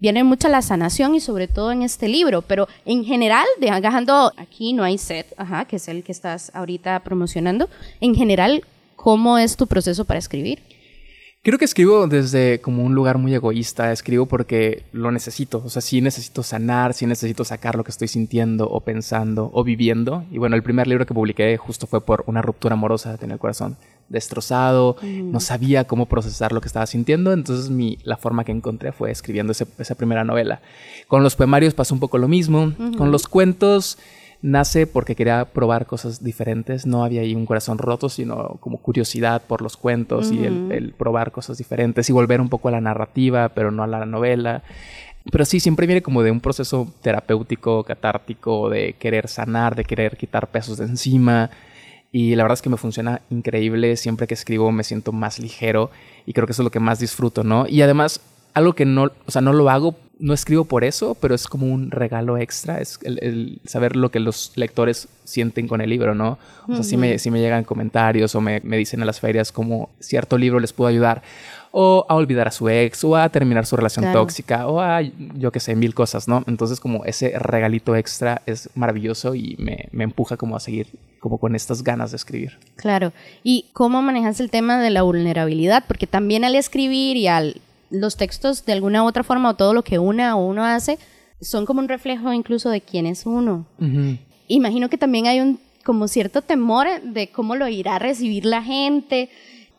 viene 0.00 0.22
mucha 0.22 0.48
la 0.48 0.62
sanación 0.62 1.14
y 1.14 1.20
sobre 1.20 1.48
todo 1.48 1.72
en 1.72 1.82
este 1.82 2.08
libro, 2.08 2.42
pero 2.42 2.68
en 2.84 3.04
general, 3.04 3.46
dejando 3.58 4.32
aquí 4.36 4.72
no 4.72 4.84
hay 4.84 4.98
set, 4.98 5.26
ajá, 5.36 5.64
que 5.64 5.76
es 5.76 5.88
el 5.88 6.02
que 6.02 6.12
estás 6.12 6.50
ahorita 6.54 7.00
promocionando, 7.00 7.68
en 8.00 8.14
general, 8.14 8.64
¿cómo 8.96 9.38
es 9.38 9.56
tu 9.56 9.66
proceso 9.66 10.04
para 10.04 10.18
escribir? 10.18 10.60
Creo 11.42 11.56
que 11.56 11.64
escribo 11.64 12.06
desde 12.08 12.60
como 12.60 12.84
un 12.84 12.94
lugar 12.94 13.16
muy 13.16 13.32
egoísta, 13.32 13.92
escribo 13.92 14.26
porque 14.26 14.82
lo 14.92 15.10
necesito, 15.12 15.62
o 15.64 15.70
sea, 15.70 15.80
sí 15.80 16.00
necesito 16.00 16.42
sanar, 16.42 16.92
sí 16.94 17.06
necesito 17.06 17.44
sacar 17.44 17.76
lo 17.76 17.84
que 17.84 17.92
estoy 17.92 18.08
sintiendo 18.08 18.68
o 18.68 18.80
pensando 18.80 19.48
o 19.54 19.64
viviendo. 19.64 20.24
Y 20.30 20.38
bueno, 20.38 20.56
el 20.56 20.62
primer 20.62 20.88
libro 20.88 21.06
que 21.06 21.14
publiqué 21.14 21.56
justo 21.56 21.86
fue 21.86 22.00
por 22.00 22.24
una 22.26 22.42
ruptura 22.42 22.74
amorosa, 22.74 23.16
tener 23.16 23.34
el 23.34 23.40
corazón 23.40 23.76
destrozado, 24.08 24.96
mm. 25.02 25.30
no 25.30 25.40
sabía 25.40 25.84
cómo 25.84 26.06
procesar 26.06 26.52
lo 26.52 26.60
que 26.60 26.68
estaba 26.68 26.86
sintiendo, 26.86 27.32
entonces 27.32 27.70
mi, 27.70 27.98
la 28.02 28.16
forma 28.16 28.44
que 28.44 28.52
encontré 28.52 28.92
fue 28.92 29.10
escribiendo 29.10 29.52
ese, 29.52 29.66
esa 29.78 29.94
primera 29.94 30.24
novela. 30.24 30.60
Con 31.06 31.22
los 31.22 31.36
poemarios 31.36 31.74
pasó 31.74 31.94
un 31.94 32.00
poco 32.00 32.18
lo 32.18 32.28
mismo, 32.28 32.72
con 32.96 33.10
los 33.10 33.28
cuentos 33.28 33.98
nace 34.40 34.86
porque 34.86 35.16
quería 35.16 35.46
probar 35.46 35.86
cosas 35.86 36.22
diferentes, 36.22 36.86
no 36.86 37.04
había 37.04 37.22
ahí 37.22 37.34
un 37.34 37.46
corazón 37.46 37.78
roto, 37.78 38.08
sino 38.08 38.56
como 38.60 38.78
curiosidad 38.78 39.42
por 39.46 39.62
los 39.62 39.76
cuentos 39.76 40.30
y 40.30 40.44
el, 40.44 40.70
el, 40.70 40.92
probar 40.92 41.32
cosas 41.32 41.58
diferentes 41.58 42.08
y 42.08 42.12
volver 42.12 42.40
un 42.40 42.48
poco 42.48 42.68
a 42.68 42.72
la 42.72 42.80
narrativa, 42.80 43.48
pero 43.48 43.70
no 43.70 43.82
a 43.82 43.86
la 43.86 44.06
novela. 44.06 44.62
Pero 45.30 45.44
sí, 45.44 45.60
siempre 45.60 45.86
viene 45.86 46.02
como 46.02 46.22
de 46.22 46.30
un 46.30 46.40
proceso 46.40 46.88
terapéutico, 47.02 47.84
catártico, 47.84 48.70
de 48.70 48.94
querer 48.94 49.28
sanar, 49.28 49.74
de 49.74 49.84
querer 49.84 50.16
quitar 50.16 50.48
pesos 50.48 50.78
de 50.78 50.84
encima. 50.86 51.50
Y 52.10 52.34
la 52.34 52.44
verdad 52.44 52.54
es 52.54 52.62
que 52.62 52.70
me 52.70 52.76
funciona 52.76 53.20
increíble. 53.30 53.96
Siempre 53.96 54.26
que 54.26 54.34
escribo 54.34 54.72
me 54.72 54.84
siento 54.84 55.12
más 55.12 55.38
ligero 55.38 55.90
y 56.26 56.32
creo 56.32 56.46
que 56.46 56.52
eso 56.52 56.62
es 56.62 56.64
lo 56.64 56.70
que 56.70 56.80
más 56.80 56.98
disfruto, 56.98 57.44
¿no? 57.44 57.66
Y 57.68 57.82
además, 57.82 58.20
algo 58.54 58.74
que 58.74 58.84
no, 58.84 59.10
o 59.26 59.30
sea, 59.30 59.42
no 59.42 59.52
lo 59.52 59.70
hago, 59.70 59.96
no 60.18 60.34
escribo 60.34 60.64
por 60.64 60.84
eso, 60.84 61.16
pero 61.20 61.34
es 61.34 61.46
como 61.46 61.66
un 61.66 61.90
regalo 61.90 62.38
extra, 62.38 62.80
es 62.80 62.98
el, 63.02 63.18
el 63.22 63.60
saber 63.64 63.96
lo 63.96 64.10
que 64.10 64.20
los 64.20 64.52
lectores 64.56 65.08
sienten 65.24 65.68
con 65.68 65.80
el 65.80 65.90
libro, 65.90 66.14
¿no? 66.14 66.38
O 66.64 66.66
sea, 66.66 66.76
uh 66.76 66.80
-huh. 66.80 66.82
si, 66.82 66.96
me, 66.96 67.18
si 67.18 67.30
me 67.30 67.40
llegan 67.40 67.64
comentarios 67.64 68.34
o 68.34 68.40
me, 68.40 68.60
me 68.64 68.76
dicen 68.76 69.00
a 69.02 69.04
las 69.04 69.20
ferias 69.20 69.52
como 69.52 69.90
cierto 70.00 70.36
libro 70.36 70.58
les 70.58 70.72
puedo 70.72 70.88
ayudar 70.88 71.22
o 71.70 72.06
a 72.08 72.14
olvidar 72.14 72.48
a 72.48 72.50
su 72.50 72.68
ex, 72.68 73.04
o 73.04 73.16
a 73.16 73.28
terminar 73.28 73.66
su 73.66 73.76
relación 73.76 74.04
claro. 74.04 74.20
tóxica, 74.20 74.66
o 74.66 74.80
a, 74.80 75.02
yo 75.02 75.52
qué 75.52 75.60
sé, 75.60 75.76
mil 75.76 75.94
cosas, 75.94 76.26
¿no? 76.26 76.42
Entonces 76.46 76.80
como 76.80 77.04
ese 77.04 77.38
regalito 77.38 77.94
extra 77.94 78.42
es 78.46 78.70
maravilloso 78.74 79.34
y 79.34 79.54
me, 79.58 79.88
me, 79.92 80.04
empuja 80.04 80.36
como 80.36 80.56
a 80.56 80.60
seguir 80.60 80.88
como 81.20 81.38
con 81.38 81.54
estas 81.54 81.82
ganas 81.82 82.10
de 82.10 82.16
escribir. 82.16 82.58
Claro. 82.76 83.12
¿Y 83.42 83.66
cómo 83.72 84.00
manejas 84.02 84.40
el 84.40 84.50
tema 84.50 84.80
de 84.80 84.90
la 84.90 85.02
vulnerabilidad? 85.02 85.84
Porque 85.86 86.06
también 86.06 86.44
al 86.44 86.54
escribir 86.54 87.16
y 87.16 87.28
al 87.28 87.60
los 87.90 88.16
textos 88.16 88.64
de 88.64 88.72
alguna 88.72 89.04
u 89.04 89.06
otra 89.06 89.22
forma 89.24 89.50
o 89.50 89.54
todo 89.54 89.74
lo 89.74 89.82
que 89.82 89.98
una 89.98 90.36
o 90.36 90.46
uno 90.46 90.64
hace 90.64 90.98
son 91.40 91.66
como 91.66 91.80
un 91.80 91.88
reflejo 91.88 92.32
incluso 92.32 92.70
de 92.70 92.80
quién 92.80 93.06
es 93.06 93.26
uno. 93.26 93.66
Uh 93.78 93.84
-huh. 93.84 94.18
Imagino 94.48 94.88
que 94.88 94.98
también 94.98 95.26
hay 95.26 95.40
un 95.40 95.60
como 95.84 96.08
cierto 96.08 96.42
temor 96.42 96.86
de 97.02 97.28
cómo 97.28 97.56
lo 97.56 97.68
irá 97.68 97.96
a 97.96 97.98
recibir 97.98 98.44
la 98.44 98.62
gente 98.62 99.30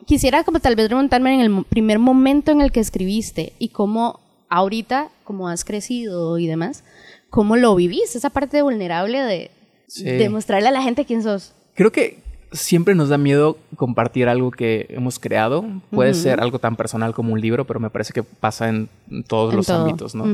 quisiera 0.06 0.44
como 0.44 0.60
tal 0.60 0.76
vez 0.76 0.88
preguntarme 0.88 1.34
en 1.36 1.42
el 1.42 1.66
primer 1.66 2.00
momento 2.00 2.52
en 2.52 2.62
el 2.62 2.72
que 2.72 2.80
escribiste 2.80 3.54
y 3.60 3.70
cómo 3.70 4.20
ahorita, 4.50 5.10
como 5.24 5.48
has 5.48 5.64
crecido 5.64 6.38
y 6.40 6.48
demás, 6.48 6.84
cómo 7.30 7.56
lo 7.56 7.76
vivís, 7.76 8.16
esa 8.16 8.32
parte 8.32 8.62
vulnerable 8.62 9.20
de, 9.20 9.52
sí. 9.88 10.04
de 10.04 10.30
mostrarle 10.30 10.70
a 10.70 10.72
la 10.72 10.82
gente 10.82 11.06
quién 11.06 11.22
sos. 11.22 11.54
Creo 11.76 11.92
que 11.92 12.18
siempre 12.52 12.96
nos 12.96 13.10
da 13.10 13.18
miedo 13.18 13.58
compartir 13.76 14.28
algo 14.28 14.52
que 14.52 14.88
hemos 14.90 15.20
creado. 15.20 15.66
Puede 15.92 16.14
ser 16.14 16.42
algo 16.42 16.60
tan 16.60 16.76
personal 16.76 17.14
como 17.14 17.34
un 17.34 17.42
libro, 17.42 17.66
pero 17.66 17.80
me 17.80 17.90
parece 17.90 18.14
que 18.14 18.24
pasa 18.24 18.70
en 18.70 18.90
todos 19.28 19.52
En 19.52 19.58
los 19.58 19.68
todo. 19.68 19.82
ámbitos, 19.86 20.16
¿no? 20.16 20.26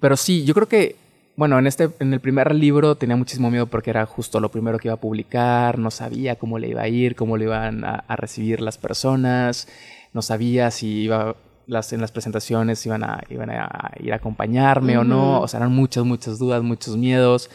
Pero 0.00 0.16
sí, 0.16 0.44
yo 0.44 0.54
creo 0.54 0.68
que, 0.68 0.96
bueno, 1.36 1.58
en 1.58 1.66
este, 1.66 1.90
en 2.00 2.12
el 2.12 2.20
primer 2.20 2.54
libro 2.54 2.96
tenía 2.96 3.16
muchísimo 3.16 3.50
miedo 3.50 3.66
porque 3.66 3.90
era 3.90 4.04
justo 4.06 4.40
lo 4.40 4.50
primero 4.50 4.78
que 4.78 4.88
iba 4.88 4.94
a 4.94 5.00
publicar, 5.00 5.78
no 5.78 5.90
sabía 5.90 6.36
cómo 6.36 6.58
le 6.58 6.68
iba 6.68 6.82
a 6.82 6.88
ir, 6.88 7.14
cómo 7.14 7.36
le 7.36 7.44
iban 7.44 7.84
a, 7.84 8.04
a 8.06 8.16
recibir 8.16 8.60
las 8.60 8.76
personas, 8.78 9.68
no 10.12 10.22
sabía 10.22 10.70
si 10.70 10.88
iba 11.02 11.36
las, 11.66 11.92
en 11.92 12.00
las 12.00 12.10
presentaciones 12.10 12.84
iban 12.86 13.04
a, 13.04 13.22
iban 13.30 13.50
a 13.50 13.92
ir 14.00 14.12
a 14.12 14.16
acompañarme 14.16 14.98
o 14.98 15.04
no, 15.04 15.40
o 15.40 15.48
sea, 15.48 15.58
eran 15.60 15.72
muchas, 15.72 16.04
muchas 16.04 16.38
dudas, 16.38 16.62
muchos 16.62 16.96
miedos 16.96 17.50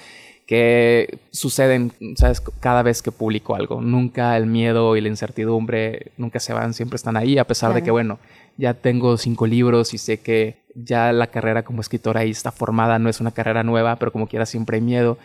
que 0.48 1.20
suceden, 1.32 1.92
¿sabes? 2.16 2.42
Cada 2.62 2.82
vez 2.82 3.02
que 3.02 3.12
publico 3.12 3.54
algo. 3.54 3.82
Nunca 3.82 4.36
el 4.38 4.48
miedo 4.48 4.96
y 4.96 5.02
la 5.02 5.10
incertidumbre 5.10 6.14
nunca 6.18 6.40
se 6.40 6.54
van, 6.54 6.74
siempre 6.74 6.96
están 6.96 7.18
ahí, 7.18 7.38
a 7.38 7.46
pesar 7.46 7.74
de 7.74 7.84
que, 7.84 7.92
bueno, 7.92 8.18
ya 8.56 8.74
tengo 8.74 9.18
cinco 9.18 9.46
libros 9.46 9.94
y 9.94 9.98
sé 9.98 10.22
que 10.22 10.64
ya 10.74 11.12
la 11.12 11.28
carrera 11.28 11.64
como 11.64 11.82
escritora 11.82 12.22
ahí 12.22 12.32
está 12.32 12.54
formada, 12.54 12.98
no 12.98 13.10
es 13.10 13.20
una 13.20 13.32
carrera 13.32 13.64
nueva, 13.64 13.98
pero 13.98 14.14
como 14.14 14.28
quiera 14.28 14.46
siempre 14.46 14.78
hay 14.78 14.82
miedo. 14.82 15.18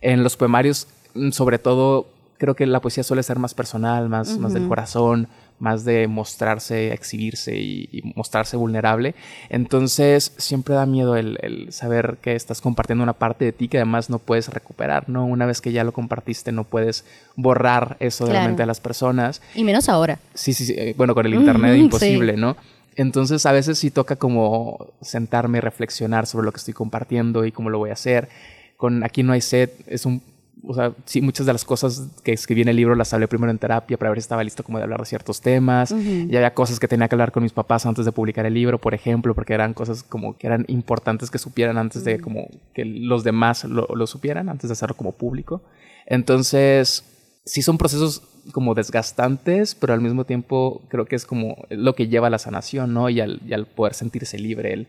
En 0.00 0.22
los 0.22 0.38
poemarios, 0.38 0.88
mm, 1.12 1.30
sobre 1.30 1.58
todo, 1.58 2.06
creo 2.38 2.56
que 2.56 2.64
la 2.64 2.80
poesía 2.80 3.04
suele 3.04 3.22
ser 3.22 3.38
más 3.38 3.52
personal, 3.52 4.08
más, 4.08 4.38
más 4.38 4.54
del 4.54 4.66
corazón, 4.66 5.28
más 5.60 5.84
de 5.84 6.08
mostrarse, 6.08 6.92
exhibirse 6.92 7.56
y, 7.56 7.88
y 7.92 8.12
mostrarse 8.16 8.56
vulnerable. 8.56 9.14
Entonces, 9.50 10.32
siempre 10.38 10.74
da 10.74 10.86
miedo 10.86 11.16
el, 11.16 11.38
el 11.42 11.72
saber 11.72 12.18
que 12.20 12.34
estás 12.34 12.60
compartiendo 12.60 13.04
una 13.04 13.12
parte 13.12 13.44
de 13.44 13.52
ti 13.52 13.68
que 13.68 13.76
además 13.76 14.10
no 14.10 14.18
puedes 14.18 14.48
recuperar, 14.48 15.08
¿no? 15.08 15.24
Una 15.26 15.46
vez 15.46 15.60
que 15.60 15.70
ya 15.72 15.84
lo 15.84 15.92
compartiste, 15.92 16.50
no 16.50 16.64
puedes 16.64 17.04
borrar 17.36 17.96
eso 18.00 18.26
de 18.26 18.32
la 18.32 18.46
mente 18.46 18.62
de 18.62 18.66
las 18.66 18.80
personas. 18.80 19.42
Y 19.54 19.62
menos 19.64 19.88
ahora. 19.88 20.18
Sí, 20.34 20.54
sí, 20.54 20.64
sí. 20.64 20.74
eh, 20.76 20.94
Bueno, 20.96 21.14
con 21.14 21.26
el 21.26 21.34
internet 21.34 21.76
imposible, 21.76 22.34
sí. 22.34 22.40
¿no? 22.40 22.56
Entonces 22.96 23.46
a 23.46 23.52
veces 23.52 23.78
sí 23.78 23.90
toca 23.90 24.16
como 24.16 24.88
sentarme 25.00 25.58
y 25.58 25.60
reflexionar 25.60 26.26
sobre 26.26 26.44
lo 26.46 26.52
que 26.52 26.58
estoy 26.58 26.74
compartiendo 26.74 27.44
y 27.44 27.52
cómo 27.52 27.70
lo 27.70 27.78
voy 27.78 27.90
a 27.90 27.94
hacer. 27.94 28.28
Con 28.76 29.04
Aquí 29.04 29.22
no 29.22 29.32
hay 29.32 29.40
sed 29.40 29.70
es 29.86 30.06
un... 30.06 30.22
O 30.64 30.74
sea, 30.74 30.92
sí, 31.04 31.20
muchas 31.20 31.46
de 31.46 31.52
las 31.52 31.64
cosas 31.64 32.08
que 32.22 32.32
escribí 32.32 32.62
en 32.62 32.68
el 32.68 32.76
libro 32.76 32.94
las 32.94 33.12
hablé 33.12 33.28
primero 33.28 33.50
en 33.50 33.58
terapia 33.58 33.96
para 33.96 34.10
ver 34.10 34.18
si 34.18 34.24
estaba 34.24 34.44
listo 34.44 34.62
como 34.62 34.78
de 34.78 34.84
hablar 34.84 35.00
de 35.00 35.06
ciertos 35.06 35.40
temas. 35.40 35.90
Y 35.92 36.34
había 36.36 36.54
cosas 36.54 36.78
que 36.78 36.88
tenía 36.88 37.08
que 37.08 37.14
hablar 37.14 37.32
con 37.32 37.42
mis 37.42 37.52
papás 37.52 37.86
antes 37.86 38.04
de 38.04 38.12
publicar 38.12 38.46
el 38.46 38.54
libro, 38.54 38.78
por 38.78 38.94
ejemplo, 38.94 39.34
porque 39.34 39.54
eran 39.54 39.74
cosas 39.74 40.02
como 40.02 40.36
que 40.36 40.46
eran 40.46 40.64
importantes 40.68 41.30
que 41.30 41.38
supieran 41.38 41.78
antes 41.78 42.04
de 42.04 42.20
como 42.20 42.48
que 42.74 42.84
los 42.84 43.24
demás 43.24 43.64
lo, 43.64 43.86
lo 43.94 44.06
supieran, 44.06 44.48
antes 44.48 44.68
de 44.68 44.72
hacerlo 44.72 44.96
como 44.96 45.12
público. 45.12 45.62
Entonces, 46.06 47.04
sí 47.44 47.62
son 47.62 47.78
procesos 47.78 48.22
como 48.52 48.74
desgastantes, 48.74 49.74
pero 49.74 49.92
al 49.92 50.00
mismo 50.00 50.24
tiempo 50.24 50.82
creo 50.88 51.06
que 51.06 51.16
es 51.16 51.26
como 51.26 51.64
lo 51.70 51.94
que 51.94 52.08
lleva 52.08 52.28
a 52.28 52.30
la 52.30 52.38
sanación, 52.38 52.94
¿no? 52.94 53.08
Y 53.08 53.20
al, 53.20 53.40
y 53.46 53.52
al 53.52 53.66
poder 53.66 53.94
sentirse 53.94 54.38
libre, 54.38 54.72
el 54.72 54.88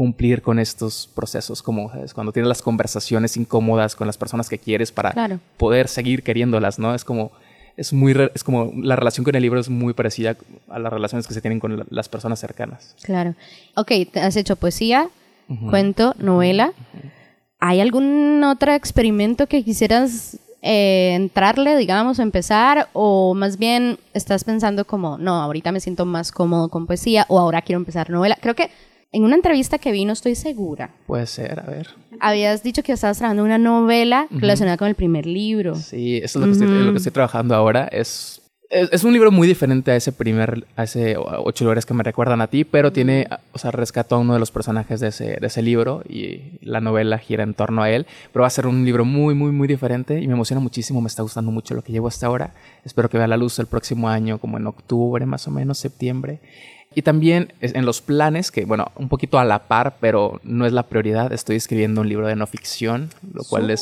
cumplir 0.00 0.40
con 0.40 0.58
estos 0.58 1.10
procesos, 1.14 1.62
como 1.62 1.90
¿sabes? 1.90 2.14
cuando 2.14 2.32
tienes 2.32 2.48
las 2.48 2.62
conversaciones 2.62 3.36
incómodas 3.36 3.94
con 3.94 4.06
las 4.06 4.16
personas 4.16 4.48
que 4.48 4.56
quieres 4.58 4.90
para 4.92 5.10
Claro. 5.12 5.40
poder 5.58 5.88
seguir 5.88 6.22
queriéndolas, 6.22 6.78
¿no? 6.78 6.94
Es 6.94 7.04
como 7.04 7.32
es 7.76 7.92
muy 7.92 8.14
es 8.34 8.42
como 8.42 8.72
la 8.82 8.96
relación 8.96 9.24
con 9.24 9.34
el 9.34 9.42
libro 9.42 9.60
es 9.60 9.68
muy 9.68 9.92
parecida 9.92 10.36
a 10.70 10.78
las 10.78 10.90
relaciones 10.90 11.26
que 11.26 11.34
se 11.34 11.42
tienen 11.42 11.60
con 11.60 11.76
la- 11.76 11.84
las 11.90 12.08
personas 12.08 12.40
cercanas. 12.40 12.96
Claro. 13.02 13.34
Ok, 13.76 13.90
has 14.14 14.36
hecho 14.36 14.56
poesía, 14.56 15.10
cuento, 15.68 16.14
novela. 16.18 16.72
¿Hay 17.58 17.80
algún 17.82 18.42
otro 18.42 18.72
experimento 18.72 19.46
que 19.48 19.62
quisieras 19.62 20.38
eh, 20.62 21.12
entrarle, 21.14 21.76
digamos, 21.76 22.18
empezar? 22.20 22.88
¿O 22.94 23.34
más 23.34 23.58
bien 23.58 23.98
estás 24.14 24.44
pensando 24.44 24.86
como, 24.86 25.18
no, 25.18 25.34
ahorita 25.42 25.72
me 25.72 25.80
siento 25.80 26.06
más 26.06 26.32
cómodo 26.32 26.70
con 26.70 26.86
poesía 26.86 27.26
o 27.28 27.38
ahora 27.38 27.60
quiero 27.60 27.78
empezar 27.80 28.08
novela? 28.08 28.38
Creo 28.40 28.54
que 28.54 28.70
en 29.12 29.24
una 29.24 29.34
entrevista 29.34 29.78
que 29.78 29.92
vi, 29.92 30.04
no 30.04 30.12
estoy 30.12 30.34
segura, 30.34 30.90
Puede 31.06 31.26
ser, 31.26 31.60
a 31.60 31.64
ver. 31.64 31.88
habías 32.20 32.62
dicho 32.62 32.82
que 32.82 32.92
estabas 32.92 33.18
trabajando 33.18 33.44
una 33.44 33.58
novela 33.58 34.28
relacionada 34.30 34.76
con 34.76 34.88
el 34.88 34.94
primer 34.94 35.26
libro. 35.26 35.74
Sí, 35.74 36.18
eso 36.18 36.38
es 36.38 36.46
lo, 36.46 36.46
que 36.46 36.52
estoy, 36.52 36.84
lo 36.84 36.92
que 36.92 36.98
estoy 36.98 37.12
trabajando 37.12 37.54
ahora. 37.56 37.88
Es, 37.90 38.40
es, 38.70 38.88
es 38.92 39.02
un 39.02 39.12
libro 39.12 39.32
muy 39.32 39.48
diferente 39.48 39.90
a 39.90 39.96
ese 39.96 40.12
primer, 40.12 40.64
a 40.76 40.84
ese 40.84 41.16
ocho 41.18 41.64
lugares 41.64 41.84
que 41.86 41.92
me 41.92 42.04
recuerdan 42.04 42.40
a 42.40 42.46
ti, 42.46 42.62
pero 42.64 42.92
tiene, 42.92 43.26
o 43.52 43.58
sea, 43.58 43.72
rescató 43.72 44.14
a 44.14 44.18
uno 44.18 44.34
de 44.34 44.38
los 44.38 44.52
personajes 44.52 45.00
de 45.00 45.08
ese, 45.08 45.38
de 45.40 45.46
ese 45.48 45.60
libro 45.60 46.04
y 46.08 46.60
la 46.62 46.80
novela 46.80 47.18
gira 47.18 47.42
en 47.42 47.54
torno 47.54 47.82
a 47.82 47.90
él. 47.90 48.06
Pero 48.32 48.42
va 48.42 48.46
a 48.46 48.50
ser 48.50 48.68
un 48.68 48.84
libro 48.84 49.04
muy, 49.04 49.34
muy, 49.34 49.50
muy 49.50 49.66
diferente 49.66 50.20
y 50.20 50.28
me 50.28 50.34
emociona 50.34 50.60
muchísimo. 50.60 51.00
Me 51.00 51.08
está 51.08 51.22
gustando 51.24 51.50
mucho 51.50 51.74
lo 51.74 51.82
que 51.82 51.90
llevo 51.90 52.06
hasta 52.06 52.28
ahora. 52.28 52.54
Espero 52.84 53.08
que 53.10 53.18
vea 53.18 53.26
la 53.26 53.36
luz 53.36 53.58
el 53.58 53.66
próximo 53.66 54.08
año, 54.08 54.38
como 54.38 54.56
en 54.56 54.68
octubre, 54.68 55.26
más 55.26 55.48
o 55.48 55.50
menos, 55.50 55.78
septiembre. 55.78 56.38
Y 56.92 57.02
también 57.02 57.52
en 57.60 57.86
los 57.86 58.00
planes, 58.00 58.50
que 58.50 58.64
bueno, 58.64 58.90
un 58.96 59.08
poquito 59.08 59.38
a 59.38 59.44
la 59.44 59.68
par, 59.68 59.98
pero 60.00 60.40
no 60.42 60.66
es 60.66 60.72
la 60.72 60.82
prioridad, 60.82 61.32
estoy 61.32 61.54
escribiendo 61.54 62.00
un 62.00 62.08
libro 62.08 62.26
de 62.26 62.34
no 62.34 62.48
ficción, 62.48 63.10
lo 63.32 63.44
cual 63.44 63.70
es, 63.70 63.80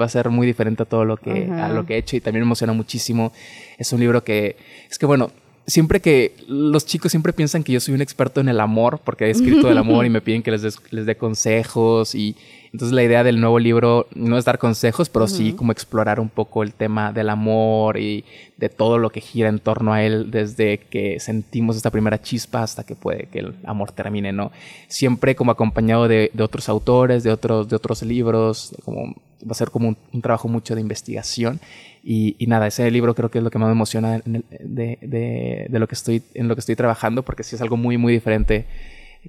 va 0.00 0.06
a 0.06 0.08
ser 0.08 0.28
muy 0.28 0.44
diferente 0.44 0.82
a 0.82 0.86
todo 0.86 1.04
lo 1.04 1.16
que, 1.16 1.44
a 1.52 1.68
lo 1.68 1.86
que 1.86 1.94
he 1.94 1.98
hecho 1.98 2.16
y 2.16 2.20
también 2.20 2.40
me 2.42 2.46
emociona 2.48 2.72
muchísimo. 2.72 3.32
Es 3.78 3.92
un 3.92 4.00
libro 4.00 4.24
que, 4.24 4.56
es 4.90 4.98
que 4.98 5.06
bueno, 5.06 5.30
siempre 5.68 6.00
que 6.00 6.34
los 6.48 6.84
chicos 6.84 7.12
siempre 7.12 7.32
piensan 7.32 7.62
que 7.62 7.70
yo 7.74 7.78
soy 7.78 7.94
un 7.94 8.00
experto 8.02 8.40
en 8.40 8.48
el 8.48 8.58
amor, 8.58 8.98
porque 9.04 9.26
he 9.26 9.30
escrito 9.30 9.68
del 9.68 9.78
amor 9.78 10.04
y 10.04 10.10
me 10.10 10.20
piden 10.20 10.42
que 10.42 10.50
les, 10.50 10.62
des- 10.62 10.80
les 10.90 11.06
dé 11.06 11.14
consejos 11.16 12.12
y 12.16 12.34
entonces 12.72 12.94
la 12.94 13.02
idea 13.02 13.22
del 13.22 13.40
nuevo 13.40 13.58
libro 13.58 14.06
no 14.14 14.38
es 14.38 14.44
dar 14.44 14.58
consejos, 14.58 15.08
pero 15.10 15.26
sí 15.28 15.52
como 15.52 15.72
explorar 15.72 16.18
un 16.20 16.28
poco 16.30 16.62
el 16.62 16.72
tema 16.72 17.12
del 17.12 17.28
amor 17.28 17.98
y 17.98 18.24
de 18.56 18.68
todo 18.68 18.96
lo 18.98 19.10
que 19.10 19.20
gira 19.20 19.48
en 19.48 19.58
torno 19.58 19.92
a 19.92 20.02
él 20.02 20.30
desde 20.30 20.78
que 20.78 21.20
sentimos 21.20 21.76
esta 21.76 21.90
primera 21.90 22.20
chispa 22.22 22.62
hasta 22.62 22.84
que 22.84 22.94
puede 22.94 23.26
que 23.26 23.40
el 23.40 23.54
amor 23.64 23.92
termine, 23.92 24.32
¿no? 24.32 24.52
Siempre 24.88 25.34
como 25.36 25.50
acompañado 25.52 26.08
de, 26.08 26.30
de 26.32 26.42
otros 26.42 26.68
autores, 26.68 27.22
de 27.24 27.30
otros, 27.30 27.68
de 27.68 27.76
otros 27.76 28.02
libros, 28.02 28.74
como 28.84 29.14
va 29.44 29.50
a 29.50 29.54
ser 29.54 29.70
como 29.70 29.88
un, 29.88 29.96
un 30.12 30.22
trabajo 30.22 30.48
mucho 30.48 30.74
de 30.74 30.80
investigación 30.80 31.60
y, 32.04 32.36
y 32.38 32.46
nada, 32.46 32.66
ese 32.68 32.88
libro 32.90 33.14
creo 33.14 33.30
que 33.30 33.38
es 33.38 33.44
lo 33.44 33.50
que 33.50 33.58
más 33.58 33.66
me 33.68 33.72
emociona 33.72 34.16
en 34.24 34.36
el- 34.36 34.44
de, 34.60 34.98
de- 35.02 35.66
de 35.68 35.78
lo 35.78 35.86
que 35.88 35.94
estoy, 35.94 36.22
en 36.34 36.48
lo 36.48 36.54
que 36.54 36.60
estoy 36.60 36.76
trabajando 36.76 37.22
porque 37.22 37.42
sí 37.42 37.54
es 37.56 37.60
algo 37.62 37.76
muy, 37.76 37.96
muy 37.98 38.12
diferente 38.12 38.66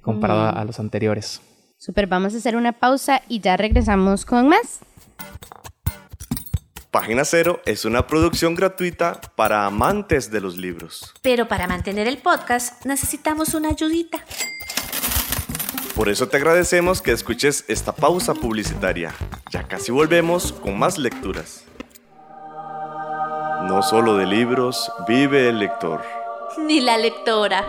comparado 0.02 0.40
a- 0.40 0.50
a 0.50 0.64
los 0.64 0.80
anteriores. 0.80 1.40
Súper, 1.84 2.06
vamos 2.06 2.32
a 2.32 2.38
hacer 2.38 2.56
una 2.56 2.72
pausa 2.72 3.20
y 3.28 3.40
ya 3.40 3.58
regresamos 3.58 4.24
con 4.24 4.48
más. 4.48 4.80
Página 6.90 7.26
Cero 7.26 7.60
es 7.66 7.84
una 7.84 8.06
producción 8.06 8.54
gratuita 8.54 9.20
para 9.36 9.66
amantes 9.66 10.30
de 10.30 10.40
los 10.40 10.56
libros. 10.56 11.12
Pero 11.20 11.46
para 11.46 11.66
mantener 11.66 12.08
el 12.08 12.16
podcast 12.16 12.86
necesitamos 12.86 13.52
una 13.52 13.68
ayudita. 13.68 14.24
Por 15.94 16.08
eso 16.08 16.26
te 16.26 16.38
agradecemos 16.38 17.02
que 17.02 17.12
escuches 17.12 17.66
esta 17.68 17.92
pausa 17.92 18.32
publicitaria. 18.32 19.12
Ya 19.50 19.68
casi 19.68 19.92
volvemos 19.92 20.54
con 20.54 20.78
más 20.78 20.96
lecturas. 20.96 21.66
No 23.68 23.82
solo 23.82 24.16
de 24.16 24.24
libros 24.24 24.90
vive 25.06 25.50
el 25.50 25.58
lector. 25.58 26.02
Ni 26.66 26.80
la 26.80 26.96
lectora. 26.96 27.68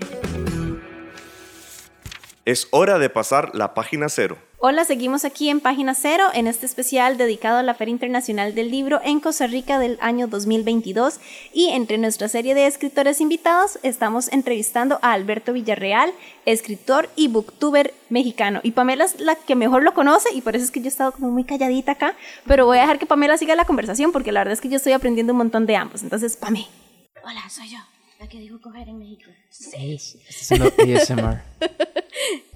Es 2.43 2.67
hora 2.71 2.97
de 2.97 3.11
pasar 3.11 3.53
la 3.53 3.75
página 3.75 4.09
cero. 4.09 4.35
Hola, 4.57 4.83
seguimos 4.83 5.25
aquí 5.25 5.49
en 5.49 5.59
Página 5.59 5.93
Cero 5.93 6.25
en 6.33 6.47
este 6.47 6.65
especial 6.65 7.17
dedicado 7.17 7.59
a 7.59 7.63
la 7.63 7.75
Feria 7.75 7.91
Internacional 7.91 8.55
del 8.55 8.71
Libro 8.71 8.99
en 9.03 9.19
Costa 9.19 9.45
Rica 9.45 9.77
del 9.77 9.99
año 10.01 10.25
2022 10.27 11.19
y 11.53 11.67
entre 11.67 11.99
nuestra 11.99 12.27
serie 12.27 12.55
de 12.55 12.65
escritores 12.65 13.21
invitados 13.21 13.77
estamos 13.83 14.31
entrevistando 14.31 14.97
a 15.03 15.13
Alberto 15.13 15.53
Villarreal, 15.53 16.11
escritor 16.47 17.09
y 17.15 17.27
booktuber 17.27 17.93
mexicano. 18.09 18.59
Y 18.63 18.71
Pamela 18.71 19.05
es 19.05 19.19
la 19.19 19.35
que 19.35 19.55
mejor 19.55 19.83
lo 19.83 19.93
conoce 19.93 20.29
y 20.33 20.41
por 20.41 20.55
eso 20.55 20.65
es 20.65 20.71
que 20.71 20.79
yo 20.79 20.85
he 20.85 20.89
estado 20.89 21.11
como 21.11 21.29
muy 21.29 21.43
calladita 21.43 21.91
acá, 21.91 22.15
pero 22.47 22.65
voy 22.65 22.79
a 22.79 22.81
dejar 22.81 22.97
que 22.97 23.05
Pamela 23.05 23.37
siga 23.37 23.55
la 23.55 23.65
conversación 23.65 24.11
porque 24.11 24.31
la 24.31 24.39
verdad 24.39 24.53
es 24.53 24.61
que 24.61 24.69
yo 24.69 24.77
estoy 24.77 24.93
aprendiendo 24.93 25.33
un 25.33 25.37
montón 25.37 25.67
de 25.67 25.75
ambos. 25.75 26.01
Entonces, 26.01 26.37
Pame. 26.37 26.67
Hola, 27.23 27.47
soy 27.51 27.69
yo, 27.69 27.77
la 28.19 28.27
que 28.27 28.39
dijo 28.39 28.59
coger 28.59 28.89
en 28.89 28.97
México. 28.97 29.29
Es, 29.73 30.17
está 30.27 30.55
haciendo 30.55 30.73
ASMR. 30.99 31.41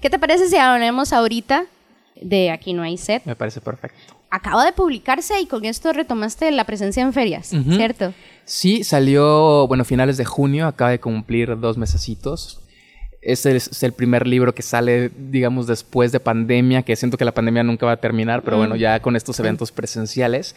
¿Qué 0.06 0.10
te 0.10 0.20
parece 0.20 0.48
si 0.48 0.54
hablemos 0.54 1.12
ahorita 1.12 1.66
de 2.14 2.52
Aquí 2.52 2.74
no 2.74 2.84
hay 2.84 2.96
set? 2.96 3.24
Me 3.24 3.34
parece 3.34 3.60
perfecto. 3.60 4.14
acaba 4.30 4.64
de 4.64 4.70
publicarse 4.70 5.40
y 5.40 5.46
con 5.46 5.64
esto 5.64 5.92
retomaste 5.92 6.48
la 6.52 6.62
presencia 6.62 7.02
en 7.02 7.12
ferias. 7.12 7.48
¿cierto? 7.48 8.14
Sí, 8.44 8.84
salió, 8.84 9.66
bueno, 9.66 9.84
finales 9.84 10.16
de 10.16 10.24
junio, 10.24 10.68
acaba 10.68 10.92
de 10.92 11.00
cumplir 11.00 11.58
dos 11.58 11.76
mesecitos. 11.76 12.60
Este 13.20 13.56
es 13.56 13.82
el 13.82 13.94
primer 13.94 14.28
libro 14.28 14.54
que 14.54 14.62
sale, 14.62 15.08
digamos, 15.08 15.66
después 15.66 16.12
de 16.12 16.20
pandemia, 16.20 16.82
que 16.82 16.94
siento 16.94 17.18
que 17.18 17.24
la 17.24 17.34
pandemia 17.34 17.64
nunca 17.64 17.86
va 17.86 17.92
a 17.92 17.96
terminar, 17.96 18.42
pero 18.42 18.58
bueno, 18.58 18.76
ya 18.76 19.02
con 19.02 19.16
estos 19.16 19.40
eventos 19.40 19.72
presenciales. 19.72 20.54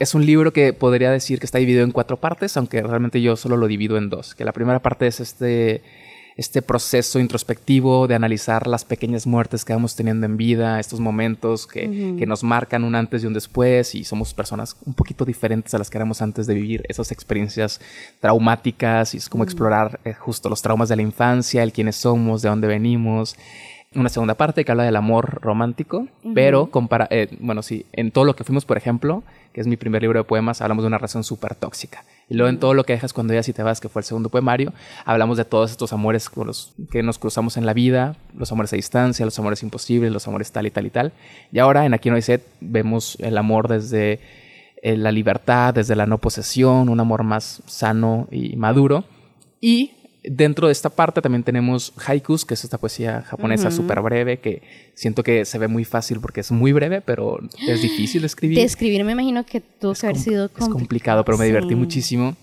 Es 0.00 0.16
un 0.16 0.26
libro 0.26 0.52
que 0.52 0.72
podría 0.72 1.12
decir 1.12 1.38
que 1.38 1.46
está 1.46 1.58
dividido 1.58 1.84
en 1.84 1.92
cuatro 1.92 2.16
partes, 2.16 2.56
aunque 2.56 2.82
realmente 2.82 3.22
yo 3.22 3.36
solo 3.36 3.56
lo 3.56 3.68
divido 3.68 3.96
en 3.96 4.10
dos. 4.10 4.34
Que 4.34 4.44
la 4.44 4.50
primera 4.50 4.80
parte 4.80 5.06
es 5.06 5.20
este, 5.20 5.82
este 6.38 6.62
proceso 6.62 7.18
introspectivo 7.18 8.06
de 8.06 8.14
analizar 8.14 8.68
las 8.68 8.84
pequeñas 8.84 9.26
muertes 9.26 9.64
que 9.64 9.72
vamos 9.72 9.96
teniendo 9.96 10.24
en 10.24 10.36
vida, 10.36 10.78
estos 10.78 11.00
momentos 11.00 11.66
que, 11.66 12.14
que 12.16 12.26
nos 12.26 12.44
marcan 12.44 12.84
un 12.84 12.94
antes 12.94 13.24
y 13.24 13.26
un 13.26 13.34
después, 13.34 13.96
y 13.96 14.04
somos 14.04 14.34
personas 14.34 14.76
un 14.86 14.94
poquito 14.94 15.24
diferentes 15.24 15.74
a 15.74 15.78
las 15.78 15.90
que 15.90 15.98
éramos 15.98 16.22
antes 16.22 16.46
de 16.46 16.54
vivir 16.54 16.84
esas 16.88 17.10
experiencias 17.10 17.80
traumáticas, 18.20 19.14
y 19.14 19.16
es 19.16 19.28
como 19.28 19.42
explorar 19.42 19.98
eh, 20.04 20.14
justo 20.14 20.48
los 20.48 20.62
traumas 20.62 20.88
de 20.88 20.94
la 20.94 21.02
infancia, 21.02 21.64
el 21.64 21.72
quiénes 21.72 21.96
somos, 21.96 22.40
de 22.40 22.50
dónde 22.50 22.68
venimos. 22.68 23.34
Una 23.96 24.08
segunda 24.08 24.34
parte 24.34 24.64
que 24.64 24.70
habla 24.70 24.84
del 24.84 24.94
amor 24.94 25.40
romántico, 25.42 26.06
pero 26.34 26.70
compara, 26.70 27.08
eh, 27.10 27.36
bueno, 27.40 27.62
sí, 27.62 27.84
en 27.92 28.12
todo 28.12 28.24
lo 28.24 28.36
que 28.36 28.44
fuimos, 28.44 28.64
por 28.64 28.76
ejemplo, 28.76 29.24
que 29.52 29.60
es 29.60 29.66
mi 29.66 29.76
primer 29.76 30.02
libro 30.02 30.20
de 30.20 30.24
poemas, 30.24 30.60
hablamos 30.60 30.84
de 30.84 30.86
una 30.86 30.98
relación 30.98 31.24
súper 31.24 31.56
tóxica. 31.56 32.04
Y 32.28 32.34
luego 32.34 32.50
en 32.50 32.58
todo 32.58 32.74
lo 32.74 32.84
que 32.84 32.92
dejas 32.92 33.12
cuando 33.12 33.32
ya 33.32 33.40
y 33.46 33.52
te 33.52 33.62
vas, 33.62 33.80
que 33.80 33.88
fue 33.88 34.00
el 34.00 34.04
segundo 34.04 34.28
poemario, 34.28 34.72
hablamos 35.04 35.38
de 35.38 35.44
todos 35.44 35.70
estos 35.70 35.92
amores 35.92 36.28
con 36.28 36.46
los 36.46 36.74
que 36.90 37.02
nos 37.02 37.18
cruzamos 37.18 37.56
en 37.56 37.64
la 37.64 37.72
vida, 37.72 38.16
los 38.36 38.52
amores 38.52 38.72
a 38.72 38.76
distancia, 38.76 39.24
los 39.24 39.38
amores 39.38 39.62
imposibles, 39.62 40.12
los 40.12 40.28
amores 40.28 40.52
tal 40.52 40.66
y 40.66 40.70
tal 40.70 40.86
y 40.86 40.90
tal. 40.90 41.12
Y 41.52 41.58
ahora 41.58 41.86
en 41.86 41.94
Aquí 41.94 42.10
no 42.10 42.16
hay 42.16 42.22
set 42.22 42.44
vemos 42.60 43.16
el 43.20 43.38
amor 43.38 43.68
desde 43.68 44.20
eh, 44.82 44.96
la 44.96 45.10
libertad, 45.10 45.74
desde 45.74 45.96
la 45.96 46.06
no 46.06 46.18
posesión, 46.18 46.88
un 46.88 47.00
amor 47.00 47.22
más 47.22 47.62
sano 47.66 48.28
y 48.30 48.56
maduro. 48.56 49.04
Y 49.60 49.92
dentro 50.30 50.66
de 50.68 50.72
esta 50.72 50.90
parte 50.90 51.20
también 51.22 51.42
tenemos 51.42 51.92
haikus, 52.06 52.44
que 52.44 52.54
es 52.54 52.64
esta 52.64 52.78
poesía 52.78 53.22
japonesa 53.22 53.70
súper 53.70 54.00
breve, 54.00 54.38
que 54.38 54.62
siento 54.94 55.22
que 55.22 55.44
se 55.44 55.58
ve 55.58 55.68
muy 55.68 55.84
fácil 55.84 56.20
porque 56.20 56.40
es 56.40 56.50
muy 56.52 56.72
breve, 56.72 57.00
pero 57.00 57.38
es 57.66 57.82
difícil 57.82 58.22
de 58.22 58.26
escribir. 58.26 58.58
De 58.58 58.64
escribir 58.64 59.04
me 59.04 59.12
imagino 59.12 59.44
que 59.44 59.60
tuvo 59.60 59.94
que 59.94 60.06
haber 60.06 60.18
sido 60.18 60.46
es 60.46 60.52
compli- 60.52 60.72
complicado, 60.72 61.24
pero 61.24 61.38
me 61.38 61.44
divertí 61.46 61.70
Sí. 61.70 61.74
muchísimo. 61.76 62.36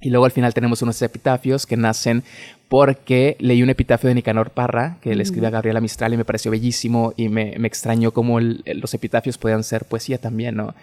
Y 0.00 0.10
luego 0.10 0.24
al 0.24 0.30
final 0.32 0.54
tenemos 0.54 0.80
unos 0.82 1.00
epitafios 1.02 1.66
que 1.66 1.76
nacen 1.76 2.22
porque 2.68 3.36
leí 3.40 3.62
un 3.62 3.68
epitafio 3.70 4.08
de 4.08 4.14
Nicanor 4.14 4.50
Parra 4.50 4.96
que 5.02 5.14
le 5.14 5.22
escribe 5.22 5.48
a 5.48 5.50
Gabriela 5.50 5.80
Mistral 5.80 6.14
y 6.14 6.16
me 6.16 6.24
pareció 6.24 6.50
bellísimo 6.50 7.12
y 7.16 7.28
me, 7.28 7.56
me 7.58 7.66
extrañó 7.68 8.12
cómo 8.12 8.38
el- 8.38 8.62
los 8.64 8.94
epitafios 8.94 9.36
podían 9.38 9.64
ser 9.64 9.84
poesía 9.84 10.18
también, 10.18 10.54
¿no? 10.56 10.74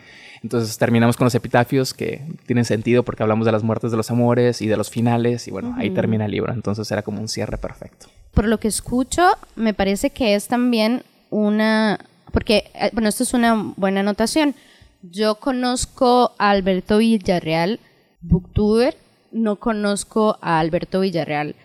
Entonces 0.43 0.77
terminamos 0.77 1.17
con 1.17 1.25
los 1.25 1.33
epitafios 1.33 1.93
que 1.95 2.21
tienen 2.45 2.63
sentido 2.65 3.01
porque 3.03 3.23
hablamos 3.23 3.45
de 3.45 3.51
las 3.51 3.63
muertes 3.63 3.89
de 3.89 3.97
los 3.97 4.11
amores 4.11 4.61
y 4.61 4.67
de 4.67 4.77
los 4.77 4.89
finales 4.91 5.47
y 5.47 5.51
bueno, 5.51 5.73
ahí 5.77 5.89
termina 5.89 6.25
el 6.25 6.31
libro. 6.31 6.53
Entonces 6.53 6.91
era 6.91 7.01
como 7.01 7.19
un 7.19 7.27
cierre 7.27 7.57
perfecto. 7.57 8.07
Por 8.33 8.45
lo 8.47 8.59
que 8.59 8.67
escucho, 8.67 9.23
me 9.55 9.73
parece 9.73 10.11
que 10.11 10.35
es 10.35 10.47
también 10.47 11.01
una... 11.31 11.99
Porque, 12.31 12.65
eh, 12.75 12.89
bueno, 12.93 13.09
esto 13.09 13.23
es 13.23 13.33
una 13.33 13.73
buena 13.77 14.01
anotación. 14.01 14.53
Yo 15.01 15.35
conozco 15.35 16.33
a 16.37 16.51
Alberto 16.51 16.99
Villarreal, 16.99 17.79
booktuber, 18.21 18.95
no 19.31 19.57
conozco 19.57 20.37
a 20.41 20.59
Alberto 20.59 21.01
Villarreal, 21.01 21.55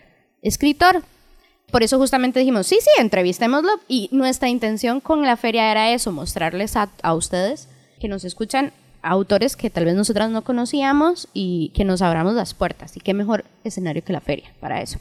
escritor. 0.41 1.03
Por 1.71 1.83
eso 1.83 1.97
justamente 1.97 2.39
dijimos, 2.39 2.67
sí, 2.67 2.77
sí, 2.81 2.89
entrevistémoslo. 2.99 3.71
Y 3.87 4.09
nuestra 4.11 4.49
intención 4.49 4.99
con 4.99 5.23
la 5.23 5.37
feria 5.37 5.71
era 5.71 5.91
eso, 5.91 6.11
mostrarles 6.11 6.75
a, 6.75 6.89
a 7.01 7.13
ustedes 7.13 7.67
que 7.99 8.07
nos 8.07 8.23
escuchan 8.23 8.73
autores 9.01 9.55
que 9.55 9.69
tal 9.69 9.85
vez 9.85 9.95
nosotras 9.95 10.29
no 10.29 10.43
conocíamos 10.43 11.27
y 11.33 11.71
que 11.75 11.83
nos 11.83 12.01
abramos 12.01 12.35
las 12.35 12.53
puertas. 12.53 12.95
Y 12.95 12.99
qué 12.99 13.13
mejor 13.13 13.45
escenario 13.63 14.03
que 14.03 14.13
la 14.13 14.21
feria 14.21 14.51
para 14.59 14.81
eso. 14.81 14.99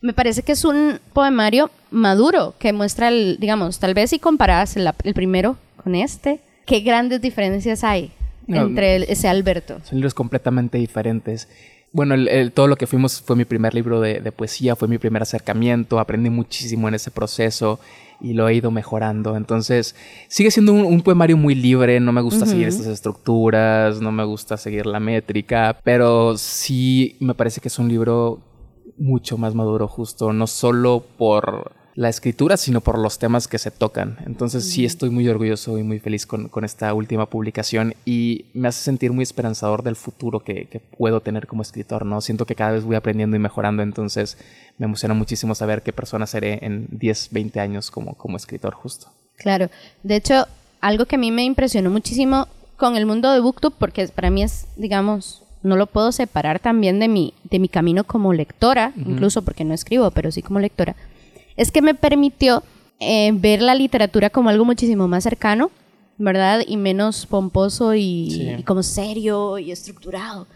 Me 0.00 0.12
parece 0.12 0.42
que 0.42 0.52
es 0.52 0.64
un 0.64 1.00
poemario 1.12 1.70
maduro 1.90 2.54
que 2.58 2.72
muestra, 2.72 3.08
el, 3.08 3.38
digamos, 3.40 3.78
tal 3.78 3.94
vez 3.94 4.10
si 4.10 4.18
comparas 4.18 4.76
el, 4.76 4.88
el 5.02 5.14
primero 5.14 5.56
con 5.82 5.94
este, 5.94 6.40
qué 6.66 6.80
grandes 6.80 7.20
diferencias 7.20 7.82
hay 7.82 8.12
No, 8.46 8.60
entre 8.62 9.10
ese 9.10 9.26
Alberto. 9.26 9.80
Son 9.84 9.98
libros 9.98 10.14
completamente 10.14 10.78
diferentes. 10.78 11.48
Bueno, 11.92 12.14
el- 12.14 12.28
el- 12.28 12.52
todo 12.52 12.66
lo 12.66 12.76
que 12.76 12.86
fuimos 12.86 13.20
fue 13.22 13.34
mi 13.36 13.44
primer 13.44 13.74
libro 13.74 14.00
de, 14.00 14.20
de 14.20 14.32
poesía, 14.32 14.76
fue 14.76 14.88
mi 14.88 14.98
primer 14.98 15.22
acercamiento, 15.22 15.98
aprendí 15.98 16.28
muchísimo 16.30 16.86
en 16.88 16.94
ese 16.94 17.10
proceso 17.10 17.80
y 18.20 18.32
lo 18.34 18.48
he 18.48 18.54
ido 18.54 18.70
mejorando. 18.70 19.36
Entonces, 19.36 19.94
sigue 20.28 20.50
siendo 20.50 20.72
un, 20.72 20.84
un 20.84 21.00
poemario 21.02 21.36
muy 21.36 21.54
libre, 21.54 21.98
no 22.00 22.12
me 22.12 22.20
gusta 22.20 22.44
seguir 22.46 22.68
estas 22.68 22.86
estructuras, 22.86 24.00
no 24.00 24.12
me 24.12 24.24
gusta 24.24 24.56
seguir 24.56 24.86
la 24.86 25.00
métrica, 25.00 25.78
pero 25.84 26.36
sí 26.36 27.16
me 27.20 27.34
parece 27.34 27.60
que 27.60 27.68
es 27.68 27.78
un 27.78 27.88
libro 27.88 28.40
mucho 28.98 29.38
más 29.38 29.54
maduro 29.54 29.86
justo, 29.88 30.32
no 30.32 30.46
solo 30.46 31.04
por 31.16 31.72
la 31.98 32.08
escritura, 32.08 32.56
sino 32.56 32.80
por 32.80 32.96
los 32.96 33.18
temas 33.18 33.48
que 33.48 33.58
se 33.58 33.72
tocan. 33.72 34.18
Entonces 34.24 34.70
sí 34.70 34.84
estoy 34.84 35.10
muy 35.10 35.28
orgulloso 35.28 35.78
y 35.78 35.82
muy 35.82 35.98
feliz 35.98 36.26
con, 36.26 36.46
con 36.46 36.64
esta 36.64 36.94
última 36.94 37.26
publicación 37.26 37.92
y 38.04 38.44
me 38.54 38.68
hace 38.68 38.84
sentir 38.84 39.10
muy 39.12 39.24
esperanzador 39.24 39.82
del 39.82 39.96
futuro 39.96 40.38
que, 40.38 40.66
que 40.66 40.78
puedo 40.78 41.20
tener 41.22 41.48
como 41.48 41.62
escritor, 41.62 42.06
¿no? 42.06 42.20
Siento 42.20 42.46
que 42.46 42.54
cada 42.54 42.70
vez 42.70 42.84
voy 42.84 42.94
aprendiendo 42.94 43.34
y 43.34 43.40
mejorando, 43.40 43.82
entonces 43.82 44.38
me 44.78 44.86
emociona 44.86 45.12
muchísimo 45.12 45.56
saber 45.56 45.82
qué 45.82 45.92
persona 45.92 46.28
seré 46.28 46.60
en 46.62 46.86
10, 46.92 47.30
20 47.32 47.58
años 47.58 47.90
como, 47.90 48.14
como 48.14 48.36
escritor 48.36 48.74
justo. 48.74 49.08
Claro. 49.36 49.68
De 50.04 50.14
hecho, 50.14 50.46
algo 50.80 51.06
que 51.06 51.16
a 51.16 51.18
mí 51.18 51.32
me 51.32 51.42
impresionó 51.42 51.90
muchísimo 51.90 52.46
con 52.76 52.96
el 52.96 53.06
mundo 53.06 53.32
de 53.32 53.40
BookTube, 53.40 53.74
porque 53.76 54.06
para 54.06 54.30
mí 54.30 54.44
es, 54.44 54.68
digamos, 54.76 55.42
no 55.64 55.74
lo 55.74 55.86
puedo 55.86 56.12
separar 56.12 56.60
también 56.60 57.00
de 57.00 57.08
mi, 57.08 57.34
de 57.42 57.58
mi 57.58 57.68
camino 57.68 58.04
como 58.04 58.32
lectora, 58.32 58.92
incluso 58.94 59.42
porque 59.42 59.64
no 59.64 59.74
escribo, 59.74 60.12
pero 60.12 60.30
sí 60.30 60.42
como 60.42 60.60
lectora, 60.60 60.94
es 61.58 61.70
que 61.70 61.82
me 61.82 61.94
permitió 61.94 62.62
eh, 63.00 63.30
ver 63.34 63.60
la 63.60 63.74
literatura 63.74 64.30
como 64.30 64.48
algo 64.48 64.64
muchísimo 64.64 65.06
más 65.06 65.24
cercano, 65.24 65.70
¿verdad? 66.16 66.62
Y 66.66 66.76
menos 66.78 67.26
pomposo 67.26 67.94
y, 67.94 68.30
Sí. 68.30 68.54
y 68.58 68.62
como 68.62 68.82
serio 68.82 69.58
y 69.58 69.70
estructurado. 69.70 70.46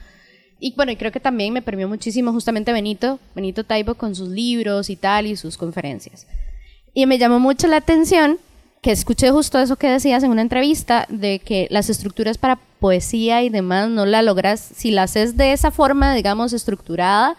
Y 0.59 0.75
bueno, 0.75 0.93
y 0.93 0.97
creo 0.97 1.13
que 1.13 1.21
también 1.21 1.53
me 1.53 1.61
permitió 1.61 1.89
muchísimo 1.89 2.33
justamente 2.33 2.73
Benito, 2.73 3.19
Benito 3.35 3.65
Taibo 3.65 3.95
con 3.95 4.15
sus 4.15 4.29
libros 4.29 4.91
y 4.91 4.97
tal 4.97 5.27
y 5.27 5.37
sus 5.37 5.57
conferencias. 5.59 6.27
Y 6.95 7.07
me 7.07 7.19
llamó 7.19 7.39
mucho 7.41 7.67
la 7.67 7.77
atención 7.77 8.39
que 8.81 8.91
escuché 8.91 9.31
justo 9.31 9.61
eso 9.61 9.77
que 9.77 9.89
decías 9.89 10.25
en 10.25 10.31
una 10.33 10.43
entrevista, 10.43 11.07
de 11.09 11.39
que 11.39 11.69
las 11.71 11.89
estructuras 11.89 12.37
para 12.39 12.57
poesía 12.81 13.43
y 13.45 13.49
demás 13.49 13.89
no 13.89 14.07
la 14.07 14.23
logras, 14.23 14.59
si 14.61 14.91
la 14.91 15.05
haces 15.05 15.37
de 15.37 15.53
esa 15.53 15.71
forma, 15.71 16.15
digamos, 16.15 16.53
estructurada, 16.53 17.37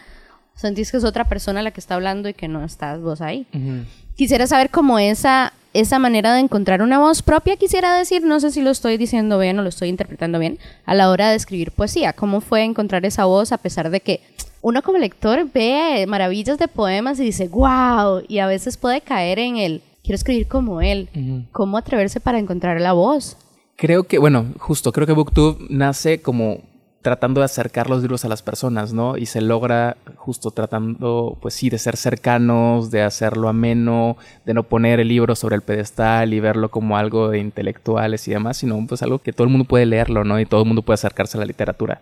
sentís 0.54 0.90
que 0.90 0.96
es 0.96 1.04
otra 1.04 1.24
persona 1.24 1.62
la 1.62 1.70
que 1.70 1.80
está 1.80 1.94
hablando 1.94 2.28
y 2.28 2.34
que 2.34 2.48
no 2.48 2.64
estás 2.64 3.00
vos 3.00 3.20
ahí. 3.20 3.46
Quisiera 4.16 4.46
saber 4.46 4.70
cómo 4.70 4.98
esa, 4.98 5.52
esa 5.72 5.98
manera 5.98 6.34
de 6.34 6.40
encontrar 6.40 6.82
una 6.82 6.98
voz 6.98 7.22
propia, 7.22 7.56
quisiera 7.56 7.96
decir, 7.96 8.22
no 8.22 8.38
sé 8.40 8.50
si 8.50 8.62
lo 8.62 8.70
estoy 8.70 8.96
diciendo 8.96 9.38
bien 9.38 9.58
o 9.58 9.62
lo 9.62 9.68
estoy 9.68 9.88
interpretando 9.88 10.38
bien, 10.38 10.58
a 10.86 10.94
la 10.94 11.10
hora 11.10 11.30
de 11.30 11.36
escribir 11.36 11.72
poesía. 11.72 12.12
¿Cómo 12.12 12.40
fue 12.40 12.62
encontrar 12.62 13.04
esa 13.04 13.24
voz 13.24 13.52
a 13.52 13.58
pesar 13.58 13.90
de 13.90 14.00
que 14.00 14.20
uno 14.62 14.82
como 14.82 14.98
lector 14.98 15.46
ve 15.52 16.06
maravillas 16.08 16.58
de 16.58 16.68
poemas 16.68 17.20
y 17.20 17.24
dice, 17.24 17.48
wow, 17.48 18.22
y 18.28 18.38
a 18.38 18.46
veces 18.46 18.78
puede 18.78 19.02
caer 19.02 19.38
en 19.38 19.58
el, 19.58 19.82
quiero 20.02 20.14
escribir 20.14 20.46
como 20.46 20.80
él. 20.80 21.08
¿Cómo 21.52 21.76
atreverse 21.76 22.20
para 22.20 22.38
encontrar 22.38 22.80
la 22.80 22.92
voz? 22.92 23.36
Creo 23.76 24.04
que, 24.04 24.18
bueno, 24.18 24.54
justo, 24.58 24.92
creo 24.92 25.06
que 25.06 25.12
BookTube 25.12 25.66
nace 25.68 26.22
como 26.22 26.60
tratando 27.04 27.42
de 27.42 27.44
acercar 27.44 27.90
los 27.90 28.00
libros 28.00 28.24
a 28.24 28.28
las 28.28 28.42
personas, 28.42 28.94
¿no? 28.94 29.18
Y 29.18 29.26
se 29.26 29.42
logra 29.42 29.98
justo 30.16 30.52
tratando, 30.52 31.36
pues 31.42 31.52
sí, 31.52 31.68
de 31.68 31.76
ser 31.76 31.98
cercanos, 31.98 32.90
de 32.90 33.02
hacerlo 33.02 33.50
ameno, 33.50 34.16
de 34.46 34.54
no 34.54 34.62
poner 34.62 35.00
el 35.00 35.08
libro 35.08 35.36
sobre 35.36 35.54
el 35.54 35.60
pedestal 35.60 36.32
y 36.32 36.40
verlo 36.40 36.70
como 36.70 36.96
algo 36.96 37.28
de 37.28 37.40
intelectuales 37.40 38.26
y 38.26 38.30
demás, 38.30 38.56
sino 38.56 38.82
pues 38.86 39.02
algo 39.02 39.18
que 39.18 39.34
todo 39.34 39.44
el 39.44 39.50
mundo 39.50 39.66
puede 39.66 39.84
leerlo, 39.84 40.24
¿no? 40.24 40.40
Y 40.40 40.46
todo 40.46 40.62
el 40.62 40.66
mundo 40.66 40.80
puede 40.80 40.94
acercarse 40.94 41.36
a 41.36 41.40
la 41.40 41.46
literatura. 41.46 42.00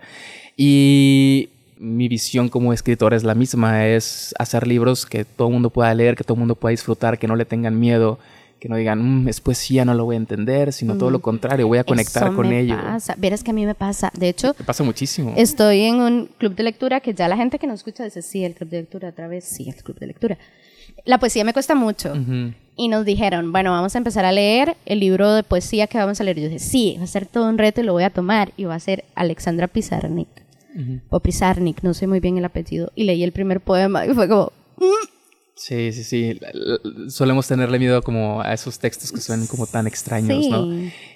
Y 0.56 1.48
mi 1.78 2.06
visión 2.06 2.48
como 2.48 2.72
escritor 2.72 3.12
es 3.12 3.24
la 3.24 3.34
misma, 3.34 3.88
es 3.88 4.32
hacer 4.38 4.68
libros 4.68 5.04
que 5.04 5.24
todo 5.24 5.48
el 5.48 5.54
mundo 5.54 5.70
pueda 5.70 5.92
leer, 5.94 6.14
que 6.14 6.22
todo 6.22 6.36
el 6.36 6.40
mundo 6.40 6.54
pueda 6.54 6.70
disfrutar, 6.70 7.18
que 7.18 7.26
no 7.26 7.34
le 7.34 7.44
tengan 7.44 7.80
miedo, 7.80 8.20
que 8.62 8.68
no 8.68 8.76
digan, 8.76 9.24
"Mm, 9.24 9.26
es 9.28 9.40
poesía, 9.40 9.84
no 9.84 9.92
lo 9.92 10.04
voy 10.04 10.14
a 10.14 10.18
entender, 10.18 10.72
sino 10.72 10.96
todo 10.96 11.10
lo 11.10 11.20
contrario, 11.20 11.66
voy 11.66 11.78
a 11.78 11.84
conectar 11.84 12.28
Eso 12.28 12.36
con 12.36 12.48
me 12.48 12.60
ello. 12.60 12.76
Pasa. 12.80 13.16
Verás 13.18 13.42
que 13.42 13.50
a 13.50 13.54
mí 13.54 13.66
me 13.66 13.74
pasa. 13.74 14.12
De 14.16 14.28
hecho, 14.28 14.54
Me 14.56 14.64
pasa 14.64 14.84
muchísimo. 14.84 15.34
Estoy 15.36 15.80
en 15.80 15.96
un 15.96 16.28
club 16.38 16.54
de 16.54 16.62
lectura 16.62 17.00
que 17.00 17.12
ya 17.12 17.26
la 17.26 17.36
gente 17.36 17.58
que 17.58 17.66
nos 17.66 17.80
escucha 17.80 18.04
dice, 18.04 18.22
sí, 18.22 18.44
el 18.44 18.54
club 18.54 18.70
de 18.70 18.76
lectura 18.82 19.08
otra 19.08 19.26
vez, 19.26 19.44
sí, 19.44 19.68
el 19.68 19.82
club 19.82 19.98
de 19.98 20.06
lectura. 20.06 20.38
La 21.04 21.18
poesía 21.18 21.42
me 21.42 21.52
cuesta 21.52 21.74
mucho. 21.74 22.12
Ujú. 22.12 22.52
Y 22.76 22.86
nos 22.86 23.04
dijeron, 23.04 23.50
bueno, 23.50 23.72
vamos 23.72 23.96
a 23.96 23.98
empezar 23.98 24.24
a 24.24 24.30
leer 24.30 24.76
el 24.86 25.00
libro 25.00 25.32
de 25.34 25.42
poesía 25.42 25.88
que 25.88 25.98
vamos 25.98 26.20
a 26.20 26.24
leer. 26.24 26.36
Yo 26.38 26.44
dije, 26.44 26.60
sí, 26.60 26.94
va 27.00 27.04
a 27.04 27.08
ser 27.08 27.26
todo 27.26 27.48
un 27.48 27.58
reto 27.58 27.80
y 27.80 27.84
lo 27.84 27.92
voy 27.94 28.04
a 28.04 28.10
tomar. 28.10 28.52
Y 28.56 28.62
va 28.62 28.76
a 28.76 28.80
ser 28.80 29.04
Alexandra 29.16 29.66
Pizarnik. 29.66 30.28
O 31.10 31.18
Pizarnik, 31.18 31.82
no 31.82 31.94
sé 31.94 32.06
muy 32.06 32.20
bien 32.20 32.38
el 32.38 32.44
apellido. 32.44 32.92
Y 32.94 33.02
leí 33.04 33.24
el 33.24 33.32
primer 33.32 33.60
poema 33.60 34.06
y 34.06 34.14
fue 34.14 34.28
como, 34.28 34.52
"Mm, 34.76 35.08
Sí, 35.54 35.92
sí, 35.92 36.02
sí. 36.02 36.40
Solemos 37.08 37.46
tenerle 37.46 37.78
miedo 37.78 38.02
como 38.02 38.40
a 38.40 38.52
esos 38.54 38.78
textos 38.78 39.12
que 39.12 39.20
suenan 39.20 39.46
como 39.46 39.66
tan 39.66 39.86
extraños, 39.86 40.48
¿no? 40.48 40.68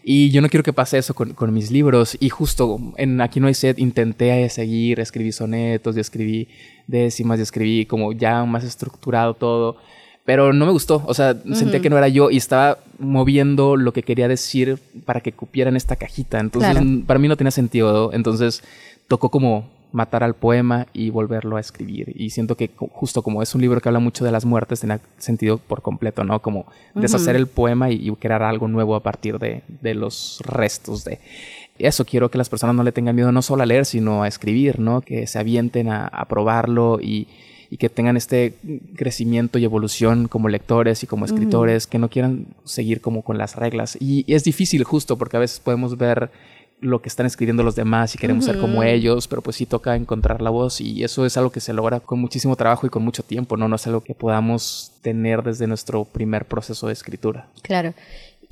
Y 0.05 0.31
yo 0.31 0.41
no 0.43 0.49
quiero 0.49 0.63
que 0.63 0.73
pase 0.75 0.99
eso 0.99 1.15
con, 1.15 1.33
con 1.33 1.53
mis 1.53 1.71
libros. 1.71 2.17
Y 2.21 2.29
justo 2.29 2.79
en 2.97 3.21
Aquí 3.21 3.41
no 3.41 3.47
hay 3.49 3.55
sed 3.55 3.79
intenté 3.79 4.49
seguir, 4.51 5.01
escribí 5.01 5.33
sonetos, 5.33 5.97
y 5.97 6.01
escribí 6.01 6.49
décimas, 6.87 7.39
y 7.39 7.43
escribí 7.43 7.87
como 7.87 8.13
ya 8.13 8.45
más 8.45 8.63
estructurado 8.63 9.35
todo. 9.35 9.77
Pero 10.25 10.53
no 10.53 10.67
me 10.67 10.73
gustó. 10.73 11.03
O 11.07 11.15
sea, 11.15 11.35
sentía 11.55 11.81
que 11.81 11.89
no 11.89 11.97
era 11.97 12.09
yo 12.09 12.31
y 12.31 12.37
estaba 12.37 12.79
moviendo 12.99 13.77
lo 13.77 13.93
que 13.93 14.03
quería 14.03 14.29
decir 14.29 14.79
para 15.05 15.21
que 15.21 15.33
cupiera 15.33 15.71
en 15.71 15.77
esta 15.77 15.97
cajita. 15.97 16.41
Entonces, 16.41 16.73
Claro. 16.73 16.87
para 17.07 17.19
mí 17.19 17.27
no 17.29 17.37
tenía 17.37 17.53
sentido. 17.53 18.13
Entonces, 18.13 18.63
tocó 19.09 19.31
como 19.31 19.71
matar 19.97 20.23
al 20.23 20.35
poema 20.35 20.87
y 20.93 21.09
volverlo 21.09 21.57
a 21.57 21.61
escribir. 21.61 22.13
Y 22.15 22.31
siento 22.31 22.55
que 22.55 22.71
justo 22.77 23.23
como 23.23 23.43
es 23.43 23.55
un 23.55 23.63
libro 23.63 23.81
que 23.81 23.89
habla 23.89 23.99
mucho 23.99 24.25
de 24.25 24.31
las 24.31 24.45
muertes, 24.45 24.81
tenía 24.81 25.01
sentido 25.17 25.57
por 25.57 25.81
completo, 25.81 26.23
¿no? 26.23 26.41
Como 26.43 26.67
deshacer 26.95 27.35
el 27.35 27.47
poema 27.47 27.91
y, 27.91 28.09
y 28.09 28.15
crear 28.17 28.43
algo 28.43 28.69
nuevo 28.69 28.95
a 28.95 29.03
partir 29.03 29.39
de, 29.39 29.63
de 29.81 29.95
los 29.95 30.41
restos 30.45 31.05
de... 31.05 31.19
Eso, 31.79 32.05
quiero 32.05 32.31
que 32.31 32.39
las 32.39 32.49
personas 32.49 32.77
no 32.77 32.83
le 32.83 32.93
tengan 32.93 33.17
miedo 33.17 33.33
no 33.33 33.43
solo 33.43 33.63
a 33.63 33.67
leer, 33.67 33.85
sino 33.85 34.23
a 34.23 34.29
escribir, 34.29 34.81
¿no? 34.81 35.01
Que 35.01 35.27
se 35.27 35.39
avienten 35.39 35.89
a, 35.89 36.07
a 36.07 36.25
probarlo 36.27 36.99
y, 37.01 37.27
y 37.71 37.77
que 37.79 37.89
tengan 37.89 38.17
este 38.17 38.55
crecimiento 38.97 39.59
y 39.59 39.65
evolución 39.65 40.29
como 40.29 40.49
lectores 40.49 41.03
y 41.03 41.07
como 41.07 41.25
escritores, 41.25 41.87
que 41.87 41.99
no 41.99 42.09
quieran 42.09 42.47
seguir 42.65 43.01
como 43.01 43.23
con 43.23 43.39
las 43.39 43.57
reglas. 43.57 43.97
Y, 44.01 44.25
y 44.27 44.35
es 44.35 44.45
difícil 44.45 44.85
justo 44.85 45.17
porque 45.17 45.37
a 45.37 45.41
veces 45.41 45.61
podemos 45.61 45.97
ver 45.97 46.31
lo 46.81 47.01
que 47.01 47.09
están 47.09 47.27
escribiendo 47.27 47.63
los 47.63 47.75
demás 47.75 48.15
y 48.15 48.19
queremos 48.19 48.45
ser 48.45 48.59
como 48.59 48.83
ellos, 48.83 49.29
pero 49.29 49.43
pues 49.43 49.57
sí 49.57 49.67
toca 49.67 49.97
encontrar 49.97 50.43
la 50.43 50.51
voz 50.51 50.81
y 50.81 51.05
eso 51.05 51.25
es 51.25 51.37
algo 51.37 51.51
que 51.51 51.61
se 51.61 51.73
logra 51.73 52.01
con 52.01 52.21
muchísimo 52.21 52.55
trabajo 52.55 52.87
y 52.87 52.91
con 52.91 53.03
mucho 53.03 53.23
tiempo, 53.23 53.57
¿no? 53.57 53.67
No 53.67 53.77
es 53.77 53.87
algo 53.87 54.03
que 54.03 54.15
podamos 54.15 54.93
tener 55.01 55.43
desde 55.43 55.67
nuestro 55.67 56.05
primer 56.05 56.45
proceso 56.45 56.87
de 56.87 56.93
escritura. 56.93 57.49
Claro. 57.63 57.95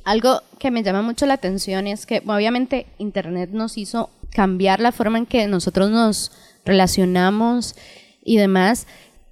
Algo 0.04 0.40
que 0.58 0.70
me 0.70 0.82
llama 0.82 1.02
mucho 1.02 1.26
la 1.26 1.34
atención 1.34 1.86
es 1.86 2.06
que 2.06 2.22
obviamente 2.26 2.86
Internet 2.98 3.50
nos 3.52 3.76
hizo 3.76 4.10
cambiar 4.30 4.80
la 4.80 4.92
forma 4.92 5.18
en 5.18 5.26
que 5.26 5.46
nosotros 5.46 5.90
nos 5.90 6.32
relacionamos 6.64 7.74
y 8.22 8.36
demás. 8.38 8.86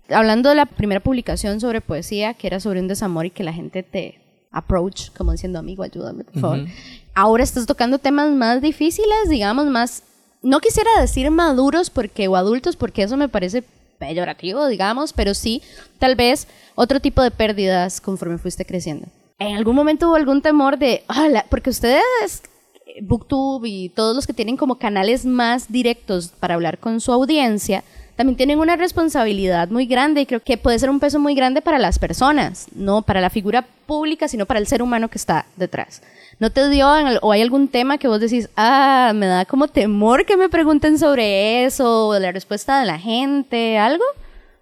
Hablando 0.09 0.51
de 0.51 0.55
la 0.55 0.67
primera 0.67 1.01
publicación 1.01 1.61
sobre 1.61 1.81
poesía, 1.81 2.35
que 2.35 2.47
era 2.47 2.61
sobre 2.61 2.81
un 2.81 2.89
desamor 2.89 3.27
y 3.27 3.31
que 3.31 3.45
la 3.45 3.53
gente 3.53 3.83
te 3.83 4.21
approach, 4.51 5.11
como 5.17 5.33
diciendo, 5.33 5.59
amigo, 5.59 5.83
ayúdame, 5.83 6.25
por 6.25 6.41
favor. 6.41 6.67
Ahora 7.15 7.43
estás 7.45 7.67
tocando 7.67 7.99
temas 7.99 8.31
más 8.31 8.63
difíciles, 8.63 9.29
digamos, 9.29 9.67
más, 9.67 10.03
no 10.41 10.61
quisiera 10.61 10.91
decir 11.01 11.31
maduros 11.31 11.91
porque, 11.91 12.27
o 12.29 12.37
adultos, 12.37 12.77
porque 12.77 13.03
eso 13.03 13.17
me 13.17 13.29
parece 13.29 13.65
peyorativo, 13.99 14.67
digamos, 14.67 15.13
pero 15.13 15.35
sí, 15.35 15.63
tal 15.99 16.17
vez 16.17 16.49
otro 16.75 17.01
tipo 17.01 17.23
de 17.23 17.31
pérdidas 17.31 18.01
conforme 18.01 18.39
fuiste 18.39 18.65
creciendo. 18.65 19.07
¿En 19.39 19.57
algún 19.57 19.77
momento 19.77 20.09
hubo 20.09 20.17
algún 20.17 20.41
temor 20.41 20.79
de, 20.79 21.05
porque 21.51 21.71
ustedes, 21.71 22.43
eh, 22.87 23.01
Booktube 23.03 23.69
y 23.69 23.89
todos 23.91 24.17
los 24.17 24.27
que 24.27 24.33
tienen 24.33 24.57
como 24.57 24.79
canales 24.79 25.27
más 25.27 25.71
directos 25.71 26.29
para 26.29 26.55
hablar 26.55 26.79
con 26.79 27.01
su 27.01 27.13
audiencia, 27.13 27.85
también 28.23 28.37
tienen 28.37 28.61
una 28.61 28.77
responsabilidad 28.77 29.69
muy 29.69 29.85
grande 29.87 30.21
y 30.21 30.27
creo 30.27 30.39
que 30.39 30.57
puede 30.57 30.79
ser 30.79 30.91
un 30.91 31.01
peso 31.01 31.19
muy 31.19 31.35
grande 31.35 31.61
para 31.61 31.81
las 31.81 31.99
personas, 31.99 32.69
no 32.73 33.03
para 33.03 33.21
la 33.21 33.31
figura 33.31 33.67
pública, 33.85 34.29
sino 34.29 34.47
para 34.47 34.61
el 34.61 34.69
ser 34.69 34.81
humano 34.81 35.09
que 35.09 35.19
está 35.19 35.47
detrás. 35.57 36.03
¿No 36.39 36.51
te 36.51 36.69
dio 36.69 36.95
el- 36.97 37.19
o 37.21 37.33
hay 37.33 37.43
algún 37.43 37.67
tema 37.67 37.99
que 37.99 38.07
vos 38.07 38.21
decís, 38.21 38.49
ah, 38.57 39.11
me 39.13 39.27
da 39.27 39.45
como 39.45 39.67
temor 39.67 40.25
que 40.25 40.37
me 40.37 40.49
pregunten 40.49 41.01
sobre 41.01 41.65
eso, 41.65 42.07
o 42.11 42.19
la 42.21 42.31
respuesta 42.31 42.79
de 42.79 42.87
la 42.87 42.97
gente, 43.01 43.77
algo? 43.77 44.05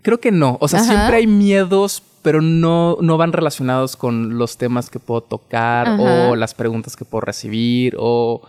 Creo 0.00 0.20
que 0.20 0.32
no. 0.32 0.56
O 0.62 0.66
sea, 0.66 0.80
Ajá. 0.80 0.88
siempre 0.94 1.16
hay 1.18 1.26
miedos, 1.26 2.02
pero 2.22 2.40
no, 2.40 2.96
no 3.02 3.18
van 3.18 3.34
relacionados 3.34 3.94
con 3.94 4.38
los 4.38 4.56
temas 4.56 4.88
que 4.88 4.98
puedo 5.00 5.20
tocar 5.20 5.86
Ajá. 5.86 6.30
o 6.30 6.34
las 6.34 6.54
preguntas 6.54 6.96
que 6.96 7.04
puedo 7.04 7.20
recibir 7.20 7.94
o 7.98 8.40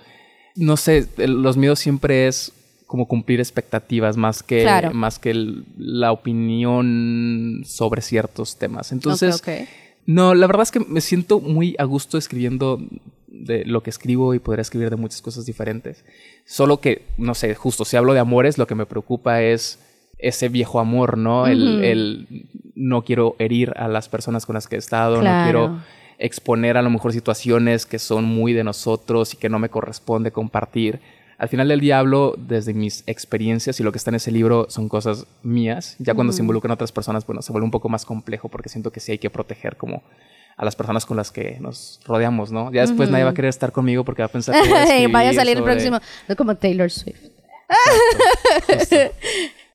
no 0.55 0.77
sé, 0.77 1.05
los 1.17 1.57
miedos 1.57 1.79
siempre 1.79 2.27
es 2.29 2.53
como 2.91 3.07
cumplir 3.07 3.39
expectativas 3.39 4.17
más 4.17 4.43
que, 4.43 4.63
Claro. 4.63 4.91
más 4.93 5.17
que 5.17 5.29
el- 5.31 5.63
la 5.77 6.11
opinión 6.11 7.61
sobre 7.65 8.01
ciertos 8.01 8.57
temas. 8.57 8.91
Entonces, 8.91 9.41
no, 10.05 10.33
la 10.35 10.45
verdad 10.47 10.63
es 10.63 10.71
que 10.71 10.81
me 10.81 10.99
siento 10.99 11.39
muy 11.39 11.73
a 11.79 11.85
gusto 11.85 12.17
escribiendo 12.17 12.81
de 13.27 13.63
lo 13.63 13.81
que 13.81 13.89
escribo 13.91 14.33
y 14.33 14.39
podría 14.39 14.61
escribir 14.63 14.89
de 14.89 14.97
muchas 14.97 15.21
cosas 15.21 15.45
diferentes. 15.45 16.03
Solo 16.45 16.81
que, 16.81 17.03
no 17.17 17.33
sé, 17.33 17.55
justo 17.55 17.85
si 17.85 17.95
hablo 17.95 18.13
de 18.13 18.19
amores, 18.19 18.57
lo 18.57 18.67
que 18.67 18.75
me 18.75 18.85
preocupa 18.85 19.41
es 19.41 19.79
ese 20.19 20.49
viejo 20.49 20.81
amor, 20.81 21.17
¿no? 21.17 21.47
el, 21.47 22.27
no 22.75 23.03
quiero 23.05 23.35
herir 23.39 23.71
a 23.77 23.87
las 23.87 24.09
personas 24.09 24.45
con 24.45 24.55
las 24.55 24.67
que 24.67 24.75
he 24.75 24.79
estado, 24.79 25.21
Claro. 25.21 25.37
no 25.37 25.43
quiero 25.45 25.81
exponer 26.19 26.75
a 26.75 26.81
lo 26.81 26.89
mejor 26.89 27.13
situaciones 27.13 27.85
que 27.85 27.99
son 27.99 28.25
muy 28.25 28.51
de 28.53 28.63
nosotros 28.65 29.33
y 29.33 29.37
que 29.37 29.47
no 29.49 29.59
me 29.59 29.69
corresponde 29.69 30.31
compartir. 30.31 30.99
Al 31.41 31.49
final 31.49 31.67
del 31.69 31.79
día 31.79 31.97
hablo 31.97 32.35
desde 32.37 32.71
mis 32.71 33.03
experiencias 33.07 33.79
y 33.79 33.83
lo 33.83 33.91
que 33.91 33.97
está 33.97 34.11
en 34.11 34.15
ese 34.17 34.29
libro 34.29 34.67
son 34.69 34.87
cosas 34.87 35.25
mías. 35.41 35.95
Ya 35.97 36.13
cuando 36.13 36.33
se 36.33 36.43
involucran 36.43 36.69
otras 36.69 36.91
personas, 36.91 37.25
bueno, 37.25 37.41
se 37.41 37.51
vuelve 37.51 37.65
un 37.65 37.71
poco 37.71 37.89
más 37.89 38.05
complejo 38.05 38.47
porque 38.47 38.69
siento 38.69 38.91
que 38.91 38.99
sí 38.99 39.13
hay 39.13 39.17
que 39.17 39.31
proteger 39.31 39.75
como 39.75 40.03
a 40.55 40.63
las 40.63 40.75
personas 40.75 41.03
con 41.03 41.17
las 41.17 41.31
que 41.31 41.57
nos 41.59 41.99
rodeamos, 42.05 42.51
¿no? 42.51 42.71
Ya 42.71 42.81
después 42.81 43.09
nadie 43.09 43.23
va 43.23 43.31
a 43.31 43.33
querer 43.33 43.49
estar 43.49 43.71
conmigo 43.71 44.03
porque 44.05 44.21
va 44.21 44.27
a 44.27 44.31
pensar 44.31 44.53
que 44.53 44.69
voy 44.69 44.77
a 44.77 45.07
Vaya 45.11 45.31
a 45.31 45.33
salir 45.33 45.57
el 45.57 45.63
próximo, 45.63 45.99
no 46.27 46.35
como 46.35 46.53
Taylor 46.53 46.91
Swift. 46.91 47.31
Justo. 48.67 48.95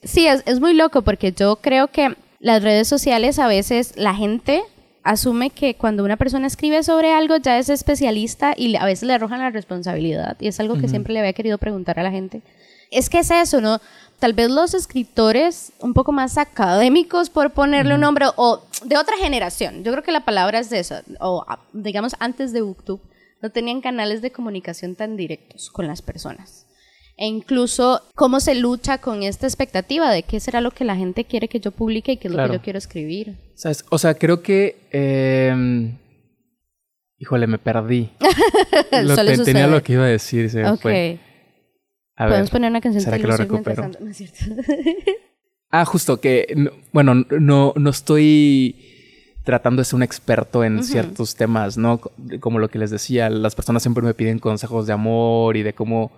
Sí, 0.05 0.29
es, 0.29 0.45
es 0.47 0.61
muy 0.61 0.73
loco 0.73 1.03
porque 1.03 1.33
yo 1.33 1.57
creo 1.57 1.89
que 1.89 2.15
las 2.39 2.63
redes 2.63 2.87
sociales 2.87 3.41
a 3.41 3.49
veces 3.49 3.95
la 3.97 4.15
gente 4.15 4.63
asume 5.07 5.51
que 5.51 5.77
cuando 5.77 6.05
una 6.05 6.17
persona 6.17 6.47
escribe 6.47 6.83
sobre 6.83 7.13
algo 7.13 7.37
ya 7.37 7.59
es 7.59 7.69
especialista 7.69 8.55
y 8.57 8.75
a 8.77 8.85
veces 8.85 9.07
le 9.07 9.15
arrojan 9.15 9.41
la 9.41 9.51
responsabilidad 9.51 10.37
y 10.41 10.49
es 10.49 10.59
algo 10.61 10.77
que 10.79 10.89
siempre 10.89 11.13
le 11.15 11.21
había 11.21 11.33
querido 11.33 11.59
preguntar 11.59 11.99
a 11.99 12.03
la 12.03 12.11
gente. 12.11 12.43
Es 12.91 13.09
que 13.09 13.21
es 13.21 13.31
eso, 13.31 13.61
¿no? 13.61 13.81
Tal 14.19 14.33
vez 14.33 14.51
los 14.51 14.75
escritores 14.75 15.73
un 15.81 15.95
poco 15.95 16.11
más 16.11 16.39
académicos, 16.39 17.31
por 17.31 17.51
ponerle 17.53 17.95
un 17.95 18.01
nombre, 18.01 18.27
o 18.37 18.63
de 18.85 18.97
otra 18.97 19.17
generación, 19.17 19.85
yo 19.85 19.93
creo 19.93 20.03
que 20.03 20.13
la 20.13 20.25
palabra 20.25 20.59
es 20.59 20.71
de 20.71 20.81
eso, 20.81 20.97
o 21.21 21.45
digamos 21.73 22.17
antes 22.19 22.53
de 22.53 22.63
Booktube, 22.63 23.01
no 23.43 23.51
tenían 23.51 23.81
canales 23.81 24.23
de 24.23 24.33
comunicación 24.33 24.95
tan 24.95 25.17
directos 25.17 25.71
con 25.71 25.87
las 25.87 26.03
personas. 26.03 26.66
E 27.19 27.27
incluso 27.27 28.03
cómo 28.15 28.41
se 28.41 28.55
lucha 28.55 28.99
con 28.99 29.23
esta 29.23 29.47
expectativa 29.47 30.11
de 30.13 30.23
qué 30.23 30.39
será 30.39 30.61
lo 30.61 30.71
que 30.71 30.85
la 30.85 30.97
gente 30.97 31.25
quiere 31.25 31.49
que 31.49 31.61
yo 31.61 31.71
publique 31.71 32.13
y 32.13 32.17
qué 32.19 32.29
es 32.29 32.35
lo 32.35 32.47
que 32.47 32.53
yo 32.55 32.61
quiero 32.63 32.79
escribir. 32.79 33.35
¿Sabes? 33.55 33.85
O 33.91 33.97
sea, 33.99 34.15
creo 34.15 34.43
que... 34.43 34.77
eh, 34.93 35.93
Híjole, 37.19 37.47
me 37.47 37.57
perdí. 37.59 38.11
Lo 39.05 39.17
tenía 39.43 39.67
lo 39.67 39.83
que 39.83 39.95
iba 39.95 40.05
a 40.05 40.09
decir 40.09 40.51
se 40.51 40.63
fue. 40.77 41.19
A 42.15 42.27
Podemos 42.27 42.51
ver, 42.51 42.53
poner 42.53 42.71
una 42.71 42.81
canción 42.83 43.03
¿será 43.03 43.17
que 43.19 43.27
lo 43.27 43.37
recupero? 43.37 43.91
No 44.01 44.11
es 44.11 44.17
cierto. 44.19 44.37
Ah, 45.71 45.85
justo 45.87 46.21
que, 46.21 46.53
no- 46.55 46.71
bueno, 46.93 47.15
no, 47.15 47.73
no 47.77 47.91
estoy 47.91 48.77
tratando 49.45 49.81
de 49.81 49.85
ser 49.87 49.95
un 49.97 50.03
experto 50.03 50.63
en 50.65 50.83
ciertos 50.85 51.37
temas, 51.37 51.79
¿no? 51.79 51.99
Co- 52.01 52.13
Como 52.41 52.59
lo 52.59 52.69
que 52.69 52.79
les 52.79 52.91
decía, 52.91 53.31
las 53.31 53.55
personas 53.55 53.83
siempre 53.83 54.03
me 54.05 54.13
piden 54.13 54.39
consejos 54.39 54.87
de 54.87 54.93
amor 54.93 55.57
y 55.57 55.63
de 55.63 55.73
cómo 55.73 56.11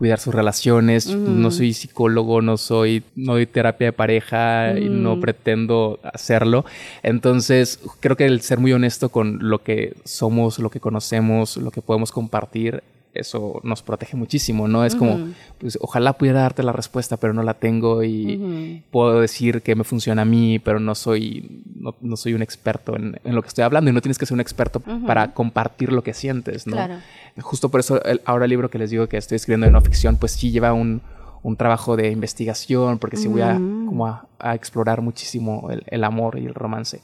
cuidar 0.00 0.18
sus 0.18 0.34
relaciones. 0.34 1.08
No 1.14 1.50
soy 1.50 1.74
psicólogo, 1.74 2.40
no 2.40 2.56
soy, 2.56 3.02
no 3.16 3.34
doy 3.34 3.44
terapia 3.44 3.88
de 3.88 3.92
pareja 3.92 4.78
y 4.78 4.88
no 4.88 5.20
pretendo 5.20 6.00
hacerlo. 6.02 6.64
Entonces, 7.02 7.78
creo 8.00 8.16
que 8.16 8.24
el 8.24 8.40
ser 8.40 8.60
muy 8.60 8.72
honesto 8.72 9.10
con 9.10 9.50
lo 9.50 9.62
que 9.62 9.92
somos, 10.06 10.58
lo 10.58 10.70
que 10.70 10.80
conocemos, 10.80 11.58
lo 11.58 11.70
que 11.70 11.82
podemos 11.82 12.12
compartir, 12.12 12.82
eso 13.12 13.60
nos 13.64 13.82
protege 13.82 14.16
muchísimo, 14.16 14.68
¿no? 14.68 14.84
Es 14.84 14.94
como, 14.94 15.28
pues 15.58 15.78
ojalá 15.80 16.12
pudiera 16.14 16.40
darte 16.40 16.62
la 16.62 16.72
respuesta, 16.72 17.16
pero 17.16 17.32
no 17.32 17.42
la 17.42 17.54
tengo 17.54 18.04
y 18.04 18.82
puedo 18.90 19.20
decir 19.20 19.62
que 19.62 19.74
me 19.74 19.84
funciona 19.84 20.22
a 20.22 20.24
mí, 20.24 20.58
pero 20.58 20.80
no 20.80 20.94
soy, 20.94 21.62
no, 21.74 21.94
no 22.00 22.16
soy 22.16 22.34
un 22.34 22.42
experto 22.42 22.96
en, 22.96 23.18
en 23.24 23.34
lo 23.34 23.42
que 23.42 23.48
estoy 23.48 23.64
hablando 23.64 23.90
y 23.90 23.94
no 23.94 24.00
tienes 24.00 24.18
que 24.18 24.26
ser 24.26 24.34
un 24.34 24.40
experto 24.40 24.80
para 25.06 25.32
compartir 25.34 25.92
lo 25.92 26.02
que 26.02 26.14
sientes, 26.14 26.66
¿no? 26.66 26.76
Claro. 26.76 26.96
Justo 27.40 27.68
por 27.68 27.80
eso 27.80 28.02
el, 28.04 28.20
ahora 28.24 28.44
el 28.44 28.50
libro 28.50 28.70
que 28.70 28.78
les 28.78 28.90
digo 28.90 29.08
que 29.08 29.16
estoy 29.16 29.36
escribiendo 29.36 29.66
de 29.66 29.72
no 29.72 29.80
ficción, 29.80 30.16
pues 30.16 30.32
sí 30.32 30.50
lleva 30.50 30.72
un, 30.72 31.00
un 31.42 31.56
trabajo 31.56 31.96
de 31.96 32.10
investigación, 32.10 32.98
porque 32.98 33.16
sí 33.16 33.28
voy 33.28 33.42
a, 33.42 33.54
como 33.54 34.06
a, 34.06 34.26
a 34.38 34.54
explorar 34.54 35.00
muchísimo 35.00 35.68
el, 35.70 35.82
el 35.86 36.04
amor 36.04 36.38
y 36.38 36.46
el 36.46 36.54
romance. 36.54 37.00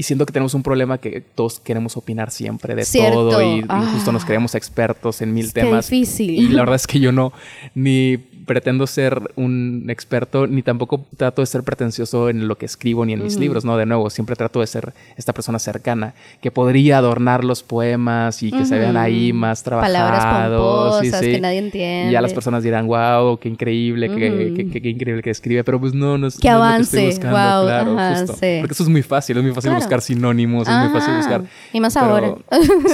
Y 0.00 0.04
siento 0.04 0.24
que 0.26 0.32
tenemos 0.32 0.54
un 0.54 0.62
problema 0.62 0.98
que 0.98 1.20
todos 1.20 1.58
queremos 1.58 1.96
opinar 1.96 2.30
siempre 2.30 2.76
de 2.76 2.84
Cierto. 2.84 3.30
todo 3.30 3.42
y, 3.42 3.58
y 3.58 3.86
justo 3.92 4.12
nos 4.12 4.24
creemos 4.24 4.54
expertos 4.54 5.20
en 5.22 5.34
mil 5.34 5.46
Qué 5.52 5.60
temas. 5.62 5.90
difícil. 5.90 6.30
Y 6.30 6.48
la 6.50 6.62
verdad 6.62 6.76
es 6.76 6.86
que 6.86 7.00
yo 7.00 7.10
no, 7.10 7.32
ni 7.74 8.16
pretendo 8.48 8.86
ser 8.88 9.20
un 9.36 9.84
experto, 9.88 10.48
ni 10.48 10.62
tampoco 10.62 11.06
trato 11.16 11.42
de 11.42 11.46
ser 11.46 11.62
pretencioso 11.62 12.30
en 12.30 12.48
lo 12.48 12.56
que 12.56 12.66
escribo 12.66 13.04
ni 13.04 13.12
en 13.12 13.22
mis 13.22 13.36
libros, 13.36 13.64
¿no? 13.64 13.76
De 13.76 13.86
nuevo, 13.86 14.10
siempre 14.10 14.34
trato 14.34 14.60
de 14.60 14.66
ser 14.66 14.92
esta 15.16 15.32
persona 15.32 15.60
cercana 15.60 16.14
que 16.40 16.50
podría 16.50 16.98
adornar 16.98 17.44
los 17.44 17.62
poemas 17.62 18.42
y 18.42 18.50
que 18.50 18.64
se 18.64 18.78
vean 18.78 18.96
ahí 18.96 19.32
más 19.32 19.62
trabajados. 19.62 19.94
Palabras 19.94 20.50
pomposas 20.50 21.20
que 21.20 21.40
nadie 21.40 21.58
entiende. 21.58 22.08
Y 22.08 22.12
ya 22.12 22.20
las 22.20 22.32
personas 22.32 22.62
dirán, 22.62 22.86
wow, 22.86 23.38
qué 23.38 23.48
increíble, 23.48 24.08
qué, 24.08 24.54
qué, 24.72 24.80
qué, 24.80 24.88
increíble 24.88 25.22
que 25.22 25.30
escribe, 25.30 25.62
pero 25.62 25.78
pues 25.78 25.94
no, 25.94 26.16
no 26.18 26.26
es, 26.26 26.38
que 26.38 26.48
avance, 26.48 26.96
lo 26.96 27.02
que 27.02 27.08
estoy 27.08 27.28
buscando, 27.28 27.66
claro, 27.66 28.18
justo. 28.18 28.32
Porque 28.32 28.72
eso 28.72 28.82
es 28.82 28.88
muy 28.88 29.02
fácil, 29.02 29.36
es 29.36 29.42
muy 29.42 29.52
fácil 29.52 29.74
buscar 29.74 30.00
sinónimos, 30.00 30.66
es 30.66 30.74
muy 30.74 30.88
fácil 30.88 31.16
buscar. 31.16 31.42
Y 31.72 31.80
más 31.80 31.96
ahora. 31.96 32.34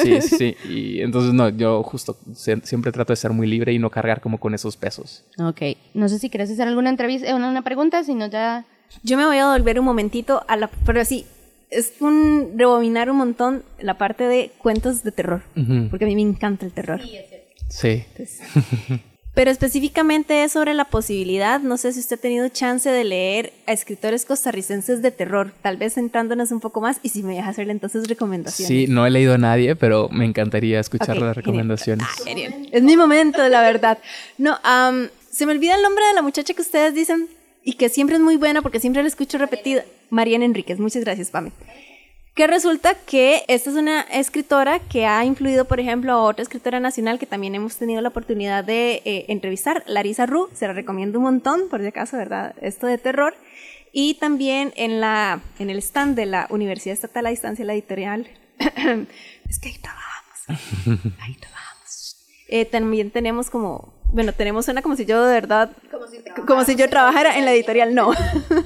Sí, 0.03 0.21
sí, 0.21 0.57
y 0.69 1.01
entonces 1.01 1.33
no, 1.33 1.49
yo 1.49 1.83
justo 1.85 2.17
siempre 2.35 2.91
trato 2.91 3.13
de 3.13 3.17
ser 3.17 3.31
muy 3.31 3.47
libre 3.47 3.73
y 3.73 3.79
no 3.79 3.89
cargar 3.89 4.21
como 4.21 4.39
con 4.39 4.53
esos 4.53 4.77
pesos. 4.77 5.23
Ok, 5.49 5.63
no 5.95 6.09
sé 6.09 6.19
si 6.19 6.31
quieres 6.31 6.51
hacer 6.51 6.69
alguna 6.69 6.91
entrevista, 6.91 7.29
eh, 7.29 7.35
una, 7.35 7.63
pregunta, 7.63 8.05
si 8.05 8.15
no 8.15 8.27
ya... 8.27 8.65
Yo 9.03 9.17
me 9.17 9.27
voy 9.27 9.39
a 9.39 9.51
volver 9.51 9.79
un 9.79 9.87
momentito 9.87 10.45
a 10.47 10.57
la... 10.57 10.69
Pero 10.87 11.05
sí, 11.05 11.27
es 11.71 11.95
un 12.01 12.53
rebobinar 12.57 13.11
un 13.11 13.17
montón 13.17 13.65
la 13.81 13.99
parte 13.99 14.25
de 14.25 14.53
cuentos 14.59 15.03
de 15.03 15.13
terror, 15.13 15.43
porque 15.91 16.05
a 16.05 16.09
mí 16.09 16.15
me 16.15 16.23
encanta 16.23 16.65
el 16.65 16.73
terror. 16.73 17.01
Sí, 17.03 17.17
es 17.17 17.29
cierto. 17.29 17.45
Sí. 17.69 19.01
Pero 19.35 19.51
específicamente 19.51 20.45
es 20.45 20.53
sobre 20.53 20.75
la 20.75 20.85
posibilidad, 20.85 21.59
no 21.61 21.77
sé 21.77 21.93
si 21.93 21.99
usted 21.99 22.19
ha 22.19 22.21
tenido 22.21 22.49
chance 22.51 22.89
de 22.89 23.03
leer 23.03 23.53
a 23.67 23.73
escritores 23.73 24.25
costarricenses 24.25 25.03
de 25.03 25.11
terror, 25.11 25.53
tal 25.61 25.77
vez 25.77 25.95
centrándonos 25.95 26.53
un 26.53 26.61
poco 26.61 26.81
más 26.81 27.01
y 27.03 27.09
si 27.09 27.25
me 27.25 27.35
deja 27.35 27.49
hacerle 27.49 27.73
entonces 27.73 28.07
recomendaciones. 28.07 28.69
Sí, 28.69 28.87
no 28.87 29.05
he 29.05 29.11
leído 29.11 29.35
a 29.35 29.39
nadie, 29.39 29.75
pero 29.75 30.09
me 30.09 30.25
encantaría 30.25 30.79
escuchar 30.79 31.17
las 31.17 31.37
recomendaciones. 31.37 32.07
Ah, 32.09 32.31
es 32.71 32.83
mi 32.85 32.97
momento, 32.97 33.47
la 33.49 33.61
verdad. 33.63 33.99
No, 34.39 34.57
se 35.35 35.47
me 35.47 35.53
olvida 35.53 35.75
el 35.75 35.83
nombre 35.83 36.05
de 36.07 36.15
la 36.15 36.23
muchacha 36.23 36.55
que 36.55 36.63
ustedes 36.63 36.95
dicen 36.95 37.29
y 37.63 37.75
que 37.75 37.89
siempre 37.89 38.17
es 38.17 38.23
muy 38.23 38.37
buena 38.37 38.63
porque 38.63 38.81
siempre 38.81 39.03
la 39.03 39.09
escucho 39.09 39.39
repetida. 39.39 39.85
Mariana 40.11 40.45
Enríquez, 40.45 40.79
muchas 40.79 41.03
gracias, 41.05 41.31
Pame 41.31 41.53
que 42.35 42.49
resulta 42.49 42.95
que 42.95 43.45
esta 43.47 43.71
es 43.71 43.77
una 43.77 44.01
escritora 44.03 44.81
que 44.81 45.07
ha 45.07 45.25
influido, 45.25 45.67
por 45.67 45.79
ejemplo, 45.79 46.13
a 46.13 46.23
otra 46.23 46.43
escritora 46.43 46.81
nacional 46.81 47.19
que 47.19 47.27
también 47.27 47.55
hemos 47.55 47.77
tenido 47.77 48.01
la 48.01 48.09
oportunidad 48.09 48.65
de 48.65 49.03
eh, 49.05 49.27
entrevistar, 49.29 49.85
Larisa 49.87 50.27
Ru, 50.27 50.49
se 50.53 50.67
la 50.67 50.73
recomiendo 50.73 51.19
un 51.19 51.27
montón, 51.27 51.69
por 51.71 51.81
si 51.81 51.87
acaso, 51.87 52.17
¿verdad? 52.17 52.55
Esto 52.61 52.89
de 52.89 52.99
terror. 52.99 53.37
Y 53.93 54.15
también 54.15 54.73
en, 54.75 55.01
la, 55.01 55.41
en 55.61 55.71
el 55.71 55.79
stand 55.79 56.17
de 56.17 56.27
la 56.27 56.49
Universidad 56.51 56.95
Estatal 56.95 57.27
a 57.27 57.31
Distancia, 57.31 57.65
la 57.65 57.75
editorial, 57.75 58.29
es 59.49 59.59
que 59.61 59.69
ahí 59.69 59.79
trabajamos, 59.79 61.13
ahí 61.21 61.35
trabajamos. 61.37 62.17
Eh, 62.49 62.65
también 62.65 63.13
tenemos 63.13 63.49
como, 63.49 63.94
bueno, 64.15 64.33
tenemos 64.33 64.69
una 64.69 64.81
como 64.81 64.95
si 64.95 65.07
yo 65.07 65.27
de 65.27 65.35
verdad, 65.35 65.73
como 65.91 66.07
si, 66.07 66.19
como 66.47 66.65
si 66.65 66.77
yo 66.77 66.89
trabajara 66.89 67.37
en 67.37 67.45
la 67.45 67.53
editorial, 67.53 67.97
no. 67.97 68.13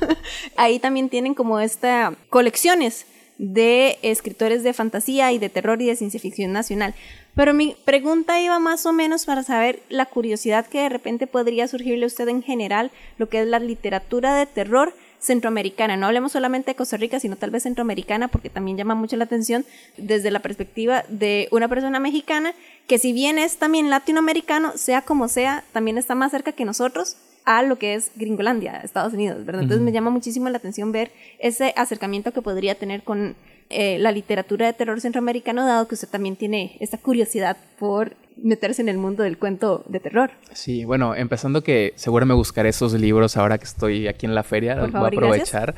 ahí 0.56 0.78
también 0.78 1.08
tienen 1.08 1.34
como 1.34 1.58
esta 1.58 2.12
colecciones 2.28 3.06
de 3.38 3.98
escritores 4.02 4.62
de 4.62 4.74
fantasía 4.74 5.32
y 5.32 5.38
de 5.38 5.48
terror 5.48 5.80
y 5.80 5.86
de 5.86 5.96
ciencia 5.96 6.20
ficción 6.20 6.52
nacional. 6.52 6.94
Pero 7.34 7.54
mi 7.54 7.76
pregunta 7.86 8.38
iba 8.38 8.58
más 8.58 8.84
o 8.84 8.92
menos 8.92 9.24
para 9.24 9.42
saber 9.42 9.80
la 9.88 10.04
curiosidad 10.04 10.66
que 10.66 10.82
de 10.82 10.90
repente 10.90 11.26
podría 11.26 11.66
surgirle 11.66 12.04
a 12.04 12.08
usted 12.08 12.28
en 12.28 12.42
general 12.42 12.90
lo 13.16 13.30
que 13.30 13.40
es 13.40 13.46
la 13.46 13.58
literatura 13.58 14.34
de 14.34 14.44
terror 14.44 14.92
centroamericana. 15.20 15.96
No 15.96 16.06
hablemos 16.06 16.32
solamente 16.32 16.70
de 16.70 16.76
Costa 16.76 16.96
Rica, 16.96 17.20
sino 17.20 17.36
tal 17.36 17.50
vez 17.50 17.64
centroamericana, 17.64 18.28
porque 18.28 18.50
también 18.50 18.76
llama 18.76 18.94
mucho 18.94 19.16
la 19.16 19.24
atención 19.24 19.64
desde 19.96 20.30
la 20.30 20.40
perspectiva 20.40 21.04
de 21.08 21.48
una 21.50 21.68
persona 21.68 22.00
mexicana 22.00 22.54
que 22.86 22.98
si 22.98 23.12
bien 23.12 23.38
es 23.38 23.58
también 23.58 23.90
latinoamericano, 23.90 24.72
sea 24.76 25.02
como 25.02 25.28
sea, 25.28 25.64
también 25.72 25.98
está 25.98 26.14
más 26.14 26.30
cerca 26.30 26.52
que 26.52 26.64
nosotros 26.64 27.16
a 27.44 27.62
lo 27.62 27.78
que 27.78 27.94
es 27.94 28.10
Gringolandia, 28.16 28.80
Estados 28.82 29.14
Unidos, 29.14 29.44
¿verdad? 29.44 29.62
Entonces 29.62 29.84
me 29.84 29.92
llama 29.92 30.10
muchísimo 30.10 30.48
la 30.50 30.58
atención 30.58 30.92
ver 30.92 31.10
ese 31.38 31.72
acercamiento 31.76 32.32
que 32.32 32.42
podría 32.42 32.74
tener 32.74 33.02
con 33.02 33.36
eh, 33.70 33.98
la 33.98 34.12
literatura 34.12 34.66
de 34.66 34.72
terror 34.72 35.00
centroamericano, 35.00 35.66
dado 35.66 35.88
que 35.88 35.94
usted 35.94 36.08
también 36.08 36.36
tiene 36.36 36.76
esta 36.80 36.98
curiosidad 36.98 37.56
por 37.78 38.16
meterse 38.42 38.82
en 38.82 38.88
el 38.88 38.98
mundo 38.98 39.22
del 39.22 39.38
cuento 39.38 39.84
de 39.88 40.00
terror. 40.00 40.30
Sí, 40.52 40.84
bueno, 40.84 41.14
empezando 41.14 41.62
que 41.62 41.92
seguro 41.96 42.26
me 42.26 42.34
buscaré 42.34 42.70
esos 42.70 42.92
libros 42.94 43.36
ahora 43.36 43.58
que 43.58 43.64
estoy 43.64 44.08
aquí 44.08 44.26
en 44.26 44.34
la 44.34 44.42
feria, 44.42 44.74
voy 44.74 44.90
a 44.94 45.06
aprovechar. 45.06 45.74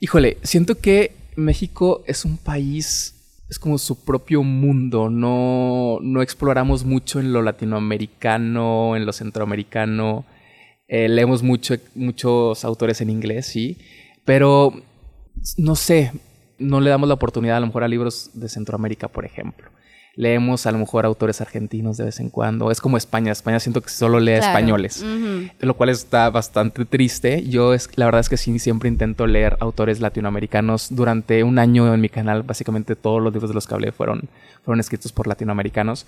Híjole, 0.00 0.38
siento 0.42 0.76
que 0.76 1.12
México 1.36 2.02
es 2.06 2.24
un 2.24 2.36
país 2.38 3.14
es 3.48 3.58
como 3.58 3.78
su 3.78 4.04
propio 4.04 4.42
mundo, 4.42 5.08
no, 5.08 5.98
no 6.02 6.20
exploramos 6.20 6.84
mucho 6.84 7.18
en 7.18 7.32
lo 7.32 7.40
latinoamericano, 7.42 8.94
en 8.94 9.06
lo 9.06 9.12
centroamericano. 9.12 10.26
Eh, 10.86 11.08
leemos 11.08 11.42
mucho, 11.42 11.74
muchos 11.94 12.64
autores 12.64 13.00
en 13.00 13.10
inglés, 13.10 13.46
sí, 13.46 13.78
pero 14.24 14.74
no 15.56 15.76
sé, 15.76 16.12
no 16.58 16.80
le 16.80 16.90
damos 16.90 17.08
la 17.08 17.14
oportunidad 17.14 17.56
a 17.56 17.60
lo 17.60 17.66
mejor 17.66 17.84
a 17.84 17.88
libros 17.88 18.30
de 18.34 18.48
Centroamérica, 18.48 19.08
por 19.08 19.24
ejemplo. 19.24 19.70
Leemos 20.18 20.66
a 20.66 20.72
lo 20.72 20.78
mejor 20.78 21.06
autores 21.06 21.40
argentinos 21.40 21.96
de 21.96 22.06
vez 22.06 22.18
en 22.18 22.28
cuando. 22.28 22.72
Es 22.72 22.80
como 22.80 22.96
España. 22.96 23.30
España 23.30 23.60
siento 23.60 23.80
que 23.80 23.88
solo 23.88 24.18
lee 24.18 24.32
españoles, 24.32 25.04
lo 25.60 25.76
cual 25.76 25.90
está 25.90 26.28
bastante 26.28 26.84
triste. 26.84 27.44
Yo 27.48 27.72
es, 27.72 27.88
la 27.94 28.06
verdad 28.06 28.22
es 28.22 28.28
que 28.28 28.36
sí 28.36 28.58
siempre 28.58 28.88
intento 28.88 29.28
leer 29.28 29.56
autores 29.60 30.00
latinoamericanos. 30.00 30.88
Durante 30.90 31.44
un 31.44 31.60
año 31.60 31.94
en 31.94 32.00
mi 32.00 32.08
canal, 32.08 32.42
básicamente 32.42 32.96
todos 32.96 33.22
los 33.22 33.32
libros 33.32 33.50
de 33.50 33.54
los 33.54 33.68
que 33.68 33.74
hablé 33.74 33.92
fueron, 33.92 34.28
fueron 34.64 34.80
escritos 34.80 35.12
por 35.12 35.28
latinoamericanos. 35.28 36.04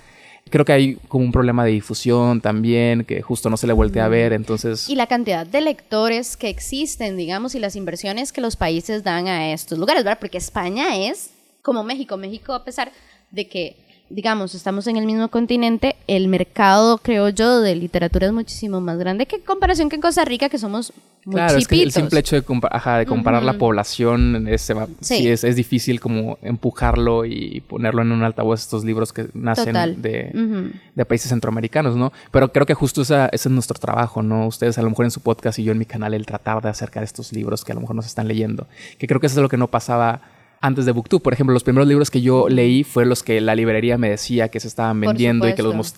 Creo 0.49 0.65
que 0.65 0.73
hay 0.73 0.95
como 1.07 1.25
un 1.25 1.31
problema 1.31 1.65
de 1.65 1.71
difusión 1.71 2.41
también, 2.41 3.05
que 3.05 3.23
justo 3.23 3.49
no 3.49 3.57
se 3.57 3.69
le 3.69 3.75
voltea 3.75 4.07
a 4.07 4.09
ver, 4.09 4.33
entonces... 4.33 4.89
Y 4.89 4.97
la 4.97 5.07
cantidad 5.07 5.47
de 5.47 5.61
lectores 5.61 6.37
que 6.37 6.49
existen, 6.49 7.17
digamos, 7.17 7.55
y 7.55 7.61
las 7.61 7.77
inversiones 7.77 8.33
que 8.33 8.41
los 8.41 8.57
países 8.57 9.05
dan 9.05 9.29
a 9.29 9.53
estos 9.53 9.79
lugares, 9.79 10.03
¿verdad? 10.03 10.19
Porque 10.19 10.39
España 10.39 10.97
es 10.97 11.31
como 11.63 11.85
México. 11.85 12.17
México, 12.17 12.55
a 12.55 12.65
pesar 12.65 12.91
de 13.31 13.47
que 13.47 13.77
digamos, 14.11 14.57
estamos 14.57 14.89
en 14.89 14.97
el 14.97 15.07
mismo 15.07 15.29
continente, 15.29 15.95
el 16.09 16.27
mercado, 16.27 16.99
creo 16.99 17.29
yo, 17.29 17.61
de 17.61 17.77
literatura 17.77 18.27
es 18.27 18.33
muchísimo 18.33 18.81
más 18.81 18.99
grande 18.99 19.27
que 19.27 19.37
en 19.37 19.43
comparación 19.43 19.89
que 19.89 19.97
en 19.97 20.03
Costa 20.03 20.25
Rica, 20.25 20.49
que 20.49 20.59
somos 20.59 20.93
muy 21.25 21.37
Claro, 21.37 21.57
es 21.57 21.69
que 21.69 21.81
el 21.81 21.93
simple 21.93 22.19
hecho 22.19 22.35
de, 22.35 22.43
de 22.43 23.07
comparar 23.07 23.45
la 23.45 23.53
población 23.53 24.49
es, 24.49 24.73
sí. 25.01 25.29
es, 25.29 25.45
es, 25.45 25.55
difícil 25.55 26.01
como 26.01 26.39
empujarlo 26.43 27.25
y 27.25 27.61
ponerlo 27.61 28.03
en 28.03 28.11
un 28.11 28.25
altavoz 28.25 28.61
estos 28.61 28.85
libros 28.85 29.13
que 29.13 29.29
nacen 29.33 29.75
de, 30.03 30.73
de, 30.95 31.05
países 31.05 31.29
centroamericanos, 31.29 31.95
¿no? 31.95 32.13
Pero 32.33 32.53
creo 32.53 32.67
que 32.67 32.75
justo 32.75 33.03
esa, 33.03 33.27
ese 33.27 33.49
es 33.49 33.53
nuestro 33.53 33.79
trabajo, 33.79 34.23
¿no? 34.23 34.49
Ustedes 34.49 34.77
a 34.79 34.83
lo 34.83 34.91
mejor 34.91 35.05
en 35.05 35.13
su 35.13 35.21
podcast 35.21 35.59
y 35.61 35.65
yo 35.65 35.73
en 35.73 35.79
mi 35.79 35.87
canal, 35.87 36.15
el 36.15 36.27
tratar 36.27 36.61
de 36.63 36.69
acercar 36.69 37.05
estos 37.05 37.33
libros 37.33 37.65
que 37.65 37.73
a 37.73 37.75
lo 37.77 37.83
mejor 37.83 37.95
nos 37.95 38.07
están 38.07 38.27
leyendo, 38.27 38.67
que 38.99 39.07
creo 39.07 39.21
que 39.21 39.29
eso 39.29 39.39
es 39.39 39.43
lo 39.43 39.49
que 39.49 39.57
no 39.57 39.69
pasaba 39.69 40.23
antes 40.61 40.85
de 40.85 40.93
Booktube. 40.93 41.21
Por 41.21 41.33
ejemplo, 41.33 41.53
los 41.53 41.65
primeros 41.65 41.89
libros 41.89 42.11
que 42.11 42.21
yo 42.21 42.49
leí 42.49 42.85
fueron 42.85 43.09
los 43.09 43.23
que 43.23 43.41
la 43.41 43.55
librería 43.55 43.99
me 43.99 44.11
decía 44.11 44.49
que 44.49 44.61
se 44.61 44.69
estaban 44.69 45.01
vendiendo 45.01 45.49
y 45.49 45.55
que 45.55 45.63
los, 45.63 45.95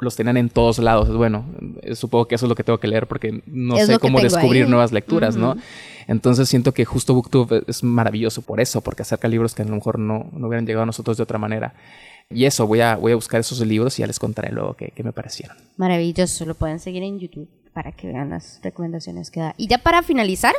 los, 0.00 0.16
tenían 0.16 0.36
en 0.36 0.48
todos 0.48 0.78
lados. 0.78 1.14
Bueno, 1.14 1.44
supongo 1.94 2.26
que 2.26 2.36
eso 2.36 2.46
es 2.46 2.48
lo 2.48 2.54
que 2.54 2.64
tengo 2.64 2.78
que 2.78 2.88
leer 2.88 3.06
porque 3.06 3.42
no 3.46 3.76
sé 3.78 3.98
cómo 3.98 4.20
descubrir 4.20 4.68
nuevas 4.68 4.92
lecturas, 4.92 5.36
¿no? 5.36 5.56
Entonces 6.08 6.48
siento 6.48 6.72
que 6.72 6.84
justo 6.84 7.14
Booktube 7.14 7.64
es 7.66 7.82
maravilloso 7.82 8.42
por 8.42 8.60
eso, 8.60 8.80
porque 8.80 9.02
acerca 9.02 9.26
libros 9.26 9.54
que 9.56 9.62
a 9.62 9.64
lo 9.64 9.74
mejor 9.74 9.98
no, 9.98 10.30
no 10.32 10.46
hubieran 10.46 10.64
llegado 10.64 10.84
a 10.84 10.86
nosotros 10.86 11.16
de 11.16 11.24
otra 11.24 11.38
manera. 11.38 11.74
Y 12.30 12.44
eso, 12.44 12.66
voy 12.66 12.80
a, 12.80 12.96
voy 12.96 13.12
a 13.12 13.16
buscar 13.16 13.40
esos 13.40 13.60
libros 13.60 13.98
y 13.98 14.02
ya 14.02 14.06
les 14.06 14.18
contaré 14.18 14.52
luego 14.52 14.74
qué, 14.74 14.92
qué 14.94 15.02
me 15.02 15.12
parecieron. 15.12 15.56
Maravilloso, 15.76 16.44
lo 16.44 16.54
pueden 16.54 16.78
seguir 16.78 17.02
en 17.02 17.18
YouTube 17.18 17.48
para 17.72 17.92
que 17.92 18.06
vean 18.06 18.30
las 18.30 18.60
recomendaciones 18.62 19.30
que 19.30 19.40
da. 19.40 19.54
Y 19.56 19.66
ya 19.66 19.78
para 19.78 20.02
finalizar, 20.02 20.54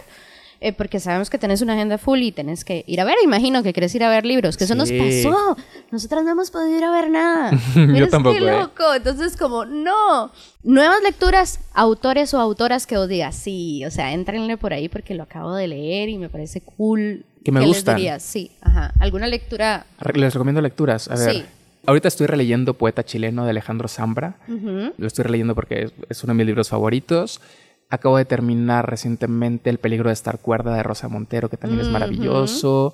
eh, 0.59 0.73
porque 0.73 0.99
sabemos 0.99 1.29
que 1.29 1.37
tenés 1.37 1.61
una 1.61 1.73
agenda 1.73 1.97
full 1.97 2.19
y 2.19 2.31
tenés 2.31 2.65
que 2.65 2.83
ir 2.87 2.99
a 2.99 3.05
ver, 3.05 3.15
imagino 3.23 3.61
que 3.63 3.73
querés 3.73 3.93
ir 3.95 4.03
a 4.03 4.09
ver 4.09 4.25
libros, 4.25 4.57
que 4.57 4.63
eso 4.63 4.75
nos 4.75 4.91
pasó. 4.91 5.55
Nosotras 5.91 6.23
no 6.23 6.31
hemos 6.31 6.49
podido 6.49 6.77
ir 6.77 6.83
a 6.83 6.91
ver 6.91 7.09
nada. 7.09 7.51
Yo 7.75 8.09
tampoco. 8.09 8.37
Qué 8.37 8.43
eh. 8.43 8.59
loco. 8.59 8.93
Entonces, 8.95 9.37
como, 9.37 9.65
no. 9.65 10.31
Nuevas 10.63 11.01
lecturas, 11.03 11.59
autores 11.73 12.33
o 12.33 12.39
autoras 12.39 12.87
que 12.87 12.97
os 12.97 13.07
digas, 13.07 13.35
sí, 13.35 13.85
o 13.85 13.91
sea, 13.91 14.13
entrenle 14.13 14.57
por 14.57 14.73
ahí 14.73 14.89
porque 14.89 15.13
lo 15.13 15.23
acabo 15.23 15.53
de 15.55 15.67
leer 15.67 16.09
y 16.09 16.17
me 16.17 16.29
parece 16.29 16.61
cool. 16.61 17.25
Que 17.43 17.51
me 17.51 17.65
gusta. 17.65 18.19
Sí, 18.19 18.51
ajá. 18.61 18.91
¿Alguna 18.99 19.27
lectura? 19.27 19.85
Les 20.13 20.33
recomiendo 20.33 20.61
lecturas. 20.61 21.09
A 21.09 21.15
ver. 21.15 21.31
Sí. 21.31 21.45
Ahorita 21.85 22.09
estoy 22.09 22.27
releyendo 22.27 22.73
Poeta 22.73 23.05
Chileno 23.05 23.45
de 23.45 23.51
Alejandro 23.51 23.87
Zambra. 23.87 24.35
Lo 24.97 25.07
estoy 25.07 25.23
releyendo 25.23 25.55
porque 25.55 25.89
es 26.09 26.23
uno 26.23 26.33
de 26.33 26.37
mis 26.37 26.45
libros 26.45 26.67
favoritos. 26.67 27.39
Acabo 27.89 28.17
de 28.17 28.25
terminar 28.25 28.89
recientemente 28.89 29.69
El 29.69 29.77
peligro 29.77 30.09
de 30.09 30.13
estar 30.13 30.39
cuerda 30.39 30.75
de 30.75 30.83
Rosa 30.83 31.07
Montero, 31.07 31.49
que 31.49 31.57
también 31.57 31.81
es 31.81 31.87
maravilloso. 31.87 32.93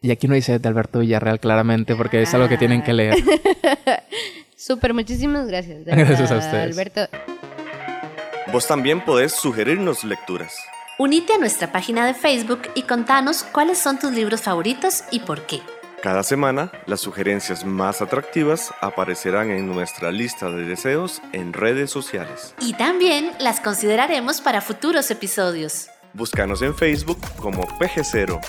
Y 0.00 0.10
aquí 0.10 0.26
no 0.26 0.34
dice 0.34 0.58
de 0.58 0.68
Alberto 0.68 0.98
Villarreal 0.98 1.38
claramente, 1.38 1.94
porque 1.94 2.22
es 2.22 2.34
algo 2.34 2.48
que 2.48 2.58
tienen 2.58 2.82
que 2.82 2.92
leer. 2.92 3.16
Súper, 4.56 4.94
muchísimas 4.94 5.46
gracias. 5.46 5.84
gracias 5.84 6.30
a 6.30 6.38
ustedes. 6.38 6.72
Alberto. 6.72 7.08
Vos 8.52 8.66
también 8.66 9.04
podés 9.04 9.32
sugerirnos 9.32 10.02
lecturas. 10.04 10.54
Unite 10.98 11.34
a 11.34 11.38
nuestra 11.38 11.72
página 11.72 12.06
de 12.06 12.14
Facebook 12.14 12.62
y 12.74 12.82
contanos 12.82 13.44
cuáles 13.44 13.78
son 13.78 13.98
tus 13.98 14.12
libros 14.12 14.42
favoritos 14.42 15.04
y 15.10 15.20
por 15.20 15.46
qué. 15.46 15.60
Cada 16.02 16.24
semana, 16.24 16.72
las 16.86 16.98
sugerencias 16.98 17.64
más 17.64 18.02
atractivas 18.02 18.74
aparecerán 18.80 19.52
en 19.52 19.68
nuestra 19.68 20.10
lista 20.10 20.50
de 20.50 20.64
deseos 20.64 21.22
en 21.32 21.52
redes 21.52 21.92
sociales. 21.92 22.56
Y 22.58 22.72
también 22.72 23.30
las 23.38 23.60
consideraremos 23.60 24.40
para 24.40 24.60
futuros 24.60 25.12
episodios. 25.12 25.90
Búscanos 26.12 26.60
en 26.62 26.74
Facebook 26.74 27.20
como 27.36 27.62
PG0. 27.78 28.40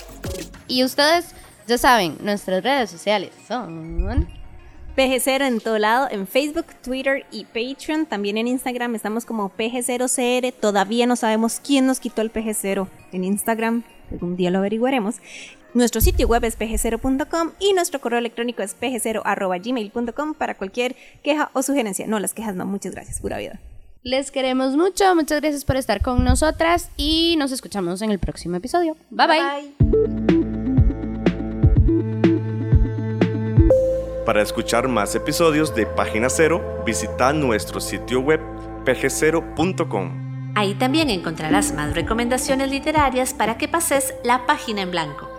Y 0.68 0.84
ustedes 0.84 1.36
ya 1.68 1.78
saben, 1.78 2.18
nuestras 2.22 2.64
redes 2.64 2.90
sociales 2.90 3.30
son... 3.48 4.28
PG0 4.98 5.48
en 5.48 5.60
todo 5.60 5.78
lado, 5.78 6.08
en 6.10 6.26
Facebook, 6.26 6.66
Twitter 6.84 7.26
y 7.32 7.46
Patreon. 7.46 8.08
También 8.08 8.38
en 8.38 8.48
Instagram 8.48 8.96
estamos 8.96 9.26
como 9.26 9.52
PG0CR. 9.56 10.54
Todavía 10.60 11.06
no 11.06 11.16
sabemos 11.16 11.60
quién 11.64 11.86
nos 11.86 12.00
quitó 12.00 12.24
el 12.24 12.34
PG0 12.34 12.88
en 13.12 13.24
Instagram. 13.24 13.84
Algún 14.12 14.36
día 14.36 14.52
lo 14.52 14.60
averiguaremos. 14.60 15.16
Nuestro 15.74 16.02
sitio 16.02 16.28
web 16.28 16.44
es 16.44 16.58
pg0.com 16.58 17.52
y 17.60 17.74
nuestro 17.74 18.00
correo 18.00 18.20
electrónico 18.20 18.62
es 18.62 18.80
pg0.gmail.com 18.80 20.36
para 20.36 20.56
cualquier 20.56 20.96
queja 21.24 21.50
o 21.54 21.64
sugerencia. 21.64 22.06
No, 22.06 22.20
las 22.20 22.34
quejas 22.34 22.56
no, 22.56 22.66
muchas 22.66 22.94
gracias, 22.94 23.20
pura 23.20 23.40
vida. 23.40 23.60
Les 24.04 24.32
queremos 24.32 24.76
mucho, 24.76 25.16
muchas 25.16 25.42
gracias 25.42 25.66
por 25.66 25.78
estar 25.78 26.02
con 26.02 26.24
nosotras 26.24 26.90
y 26.98 27.36
nos 27.40 27.52
escuchamos 27.52 28.02
en 28.02 28.12
el 28.12 28.20
próximo 28.20 28.56
episodio. 28.58 28.98
bye. 29.10 29.28
bye. 29.28 29.74
Para 34.26 34.42
escuchar 34.42 34.88
más 34.88 35.16
episodios 35.16 35.74
de 35.76 35.86
Página 35.86 36.30
Cero, 36.30 36.84
visita 36.86 37.34
nuestro 37.34 37.82
sitio 37.82 38.20
web 38.20 38.40
pg0.com. 38.86 40.54
Ahí 40.56 40.76
también 40.76 41.10
encontrarás 41.10 41.74
más 41.74 41.96
recomendaciones 41.96 42.70
literarias 42.70 43.34
para 43.34 43.58
que 43.58 43.68
pases 43.68 44.14
la 44.24 44.46
página 44.46 44.84
en 44.84 44.92
blanco. 44.92 45.33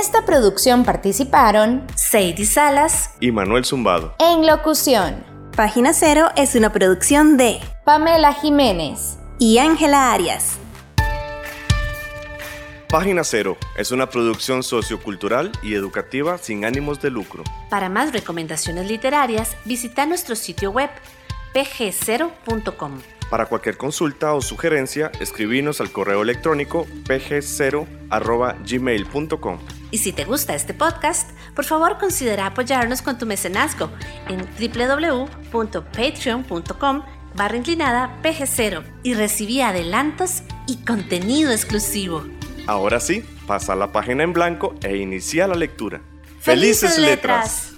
Esta 0.00 0.24
producción 0.24 0.84
participaron 0.84 1.84
Sadie 1.96 2.46
Salas 2.46 3.10
y 3.20 3.32
Manuel 3.32 3.64
Zumbado. 3.64 4.14
En 4.20 4.46
locución. 4.46 5.24
Página 5.56 5.92
Cero 5.92 6.28
es 6.36 6.54
una 6.54 6.72
producción 6.72 7.36
de 7.36 7.58
Pamela 7.84 8.32
Jiménez 8.32 9.18
y 9.40 9.58
Ángela 9.58 10.12
Arias. 10.12 10.56
Página 12.88 13.24
Cero 13.24 13.56
es 13.76 13.90
una 13.90 14.08
producción 14.08 14.62
sociocultural 14.62 15.50
y 15.62 15.74
educativa 15.74 16.38
sin 16.38 16.64
ánimos 16.64 17.02
de 17.02 17.10
lucro. 17.10 17.42
Para 17.68 17.88
más 17.88 18.12
recomendaciones 18.12 18.86
literarias, 18.86 19.56
visita 19.64 20.06
nuestro 20.06 20.36
sitio 20.36 20.70
web 20.70 20.90
pg0.com. 21.54 23.00
Para 23.30 23.46
cualquier 23.46 23.76
consulta 23.76 24.32
o 24.32 24.40
sugerencia, 24.40 25.10
escribinos 25.20 25.80
al 25.80 25.90
correo 25.90 26.22
electrónico 26.22 26.86
pg0.gmail.com. 27.04 29.58
Y 29.90 29.98
si 29.98 30.12
te 30.12 30.24
gusta 30.24 30.54
este 30.54 30.72
podcast, 30.74 31.30
por 31.54 31.64
favor 31.64 31.98
considera 31.98 32.46
apoyarnos 32.46 33.02
con 33.02 33.18
tu 33.18 33.26
mecenazgo 33.26 33.90
en 34.28 34.46
www.patreon.com 34.58 37.02
barra 37.34 37.56
inclinada 37.56 38.16
pg0 38.22 38.84
y 39.02 39.14
recibí 39.14 39.60
adelantos 39.60 40.42
y 40.66 40.76
contenido 40.84 41.50
exclusivo. 41.52 42.24
Ahora 42.66 43.00
sí, 43.00 43.24
pasa 43.46 43.74
la 43.74 43.92
página 43.92 44.24
en 44.24 44.34
blanco 44.34 44.74
e 44.82 44.96
inicia 44.96 45.46
la 45.46 45.54
lectura. 45.54 46.02
¡Felices 46.40 46.98
letras! 46.98 47.77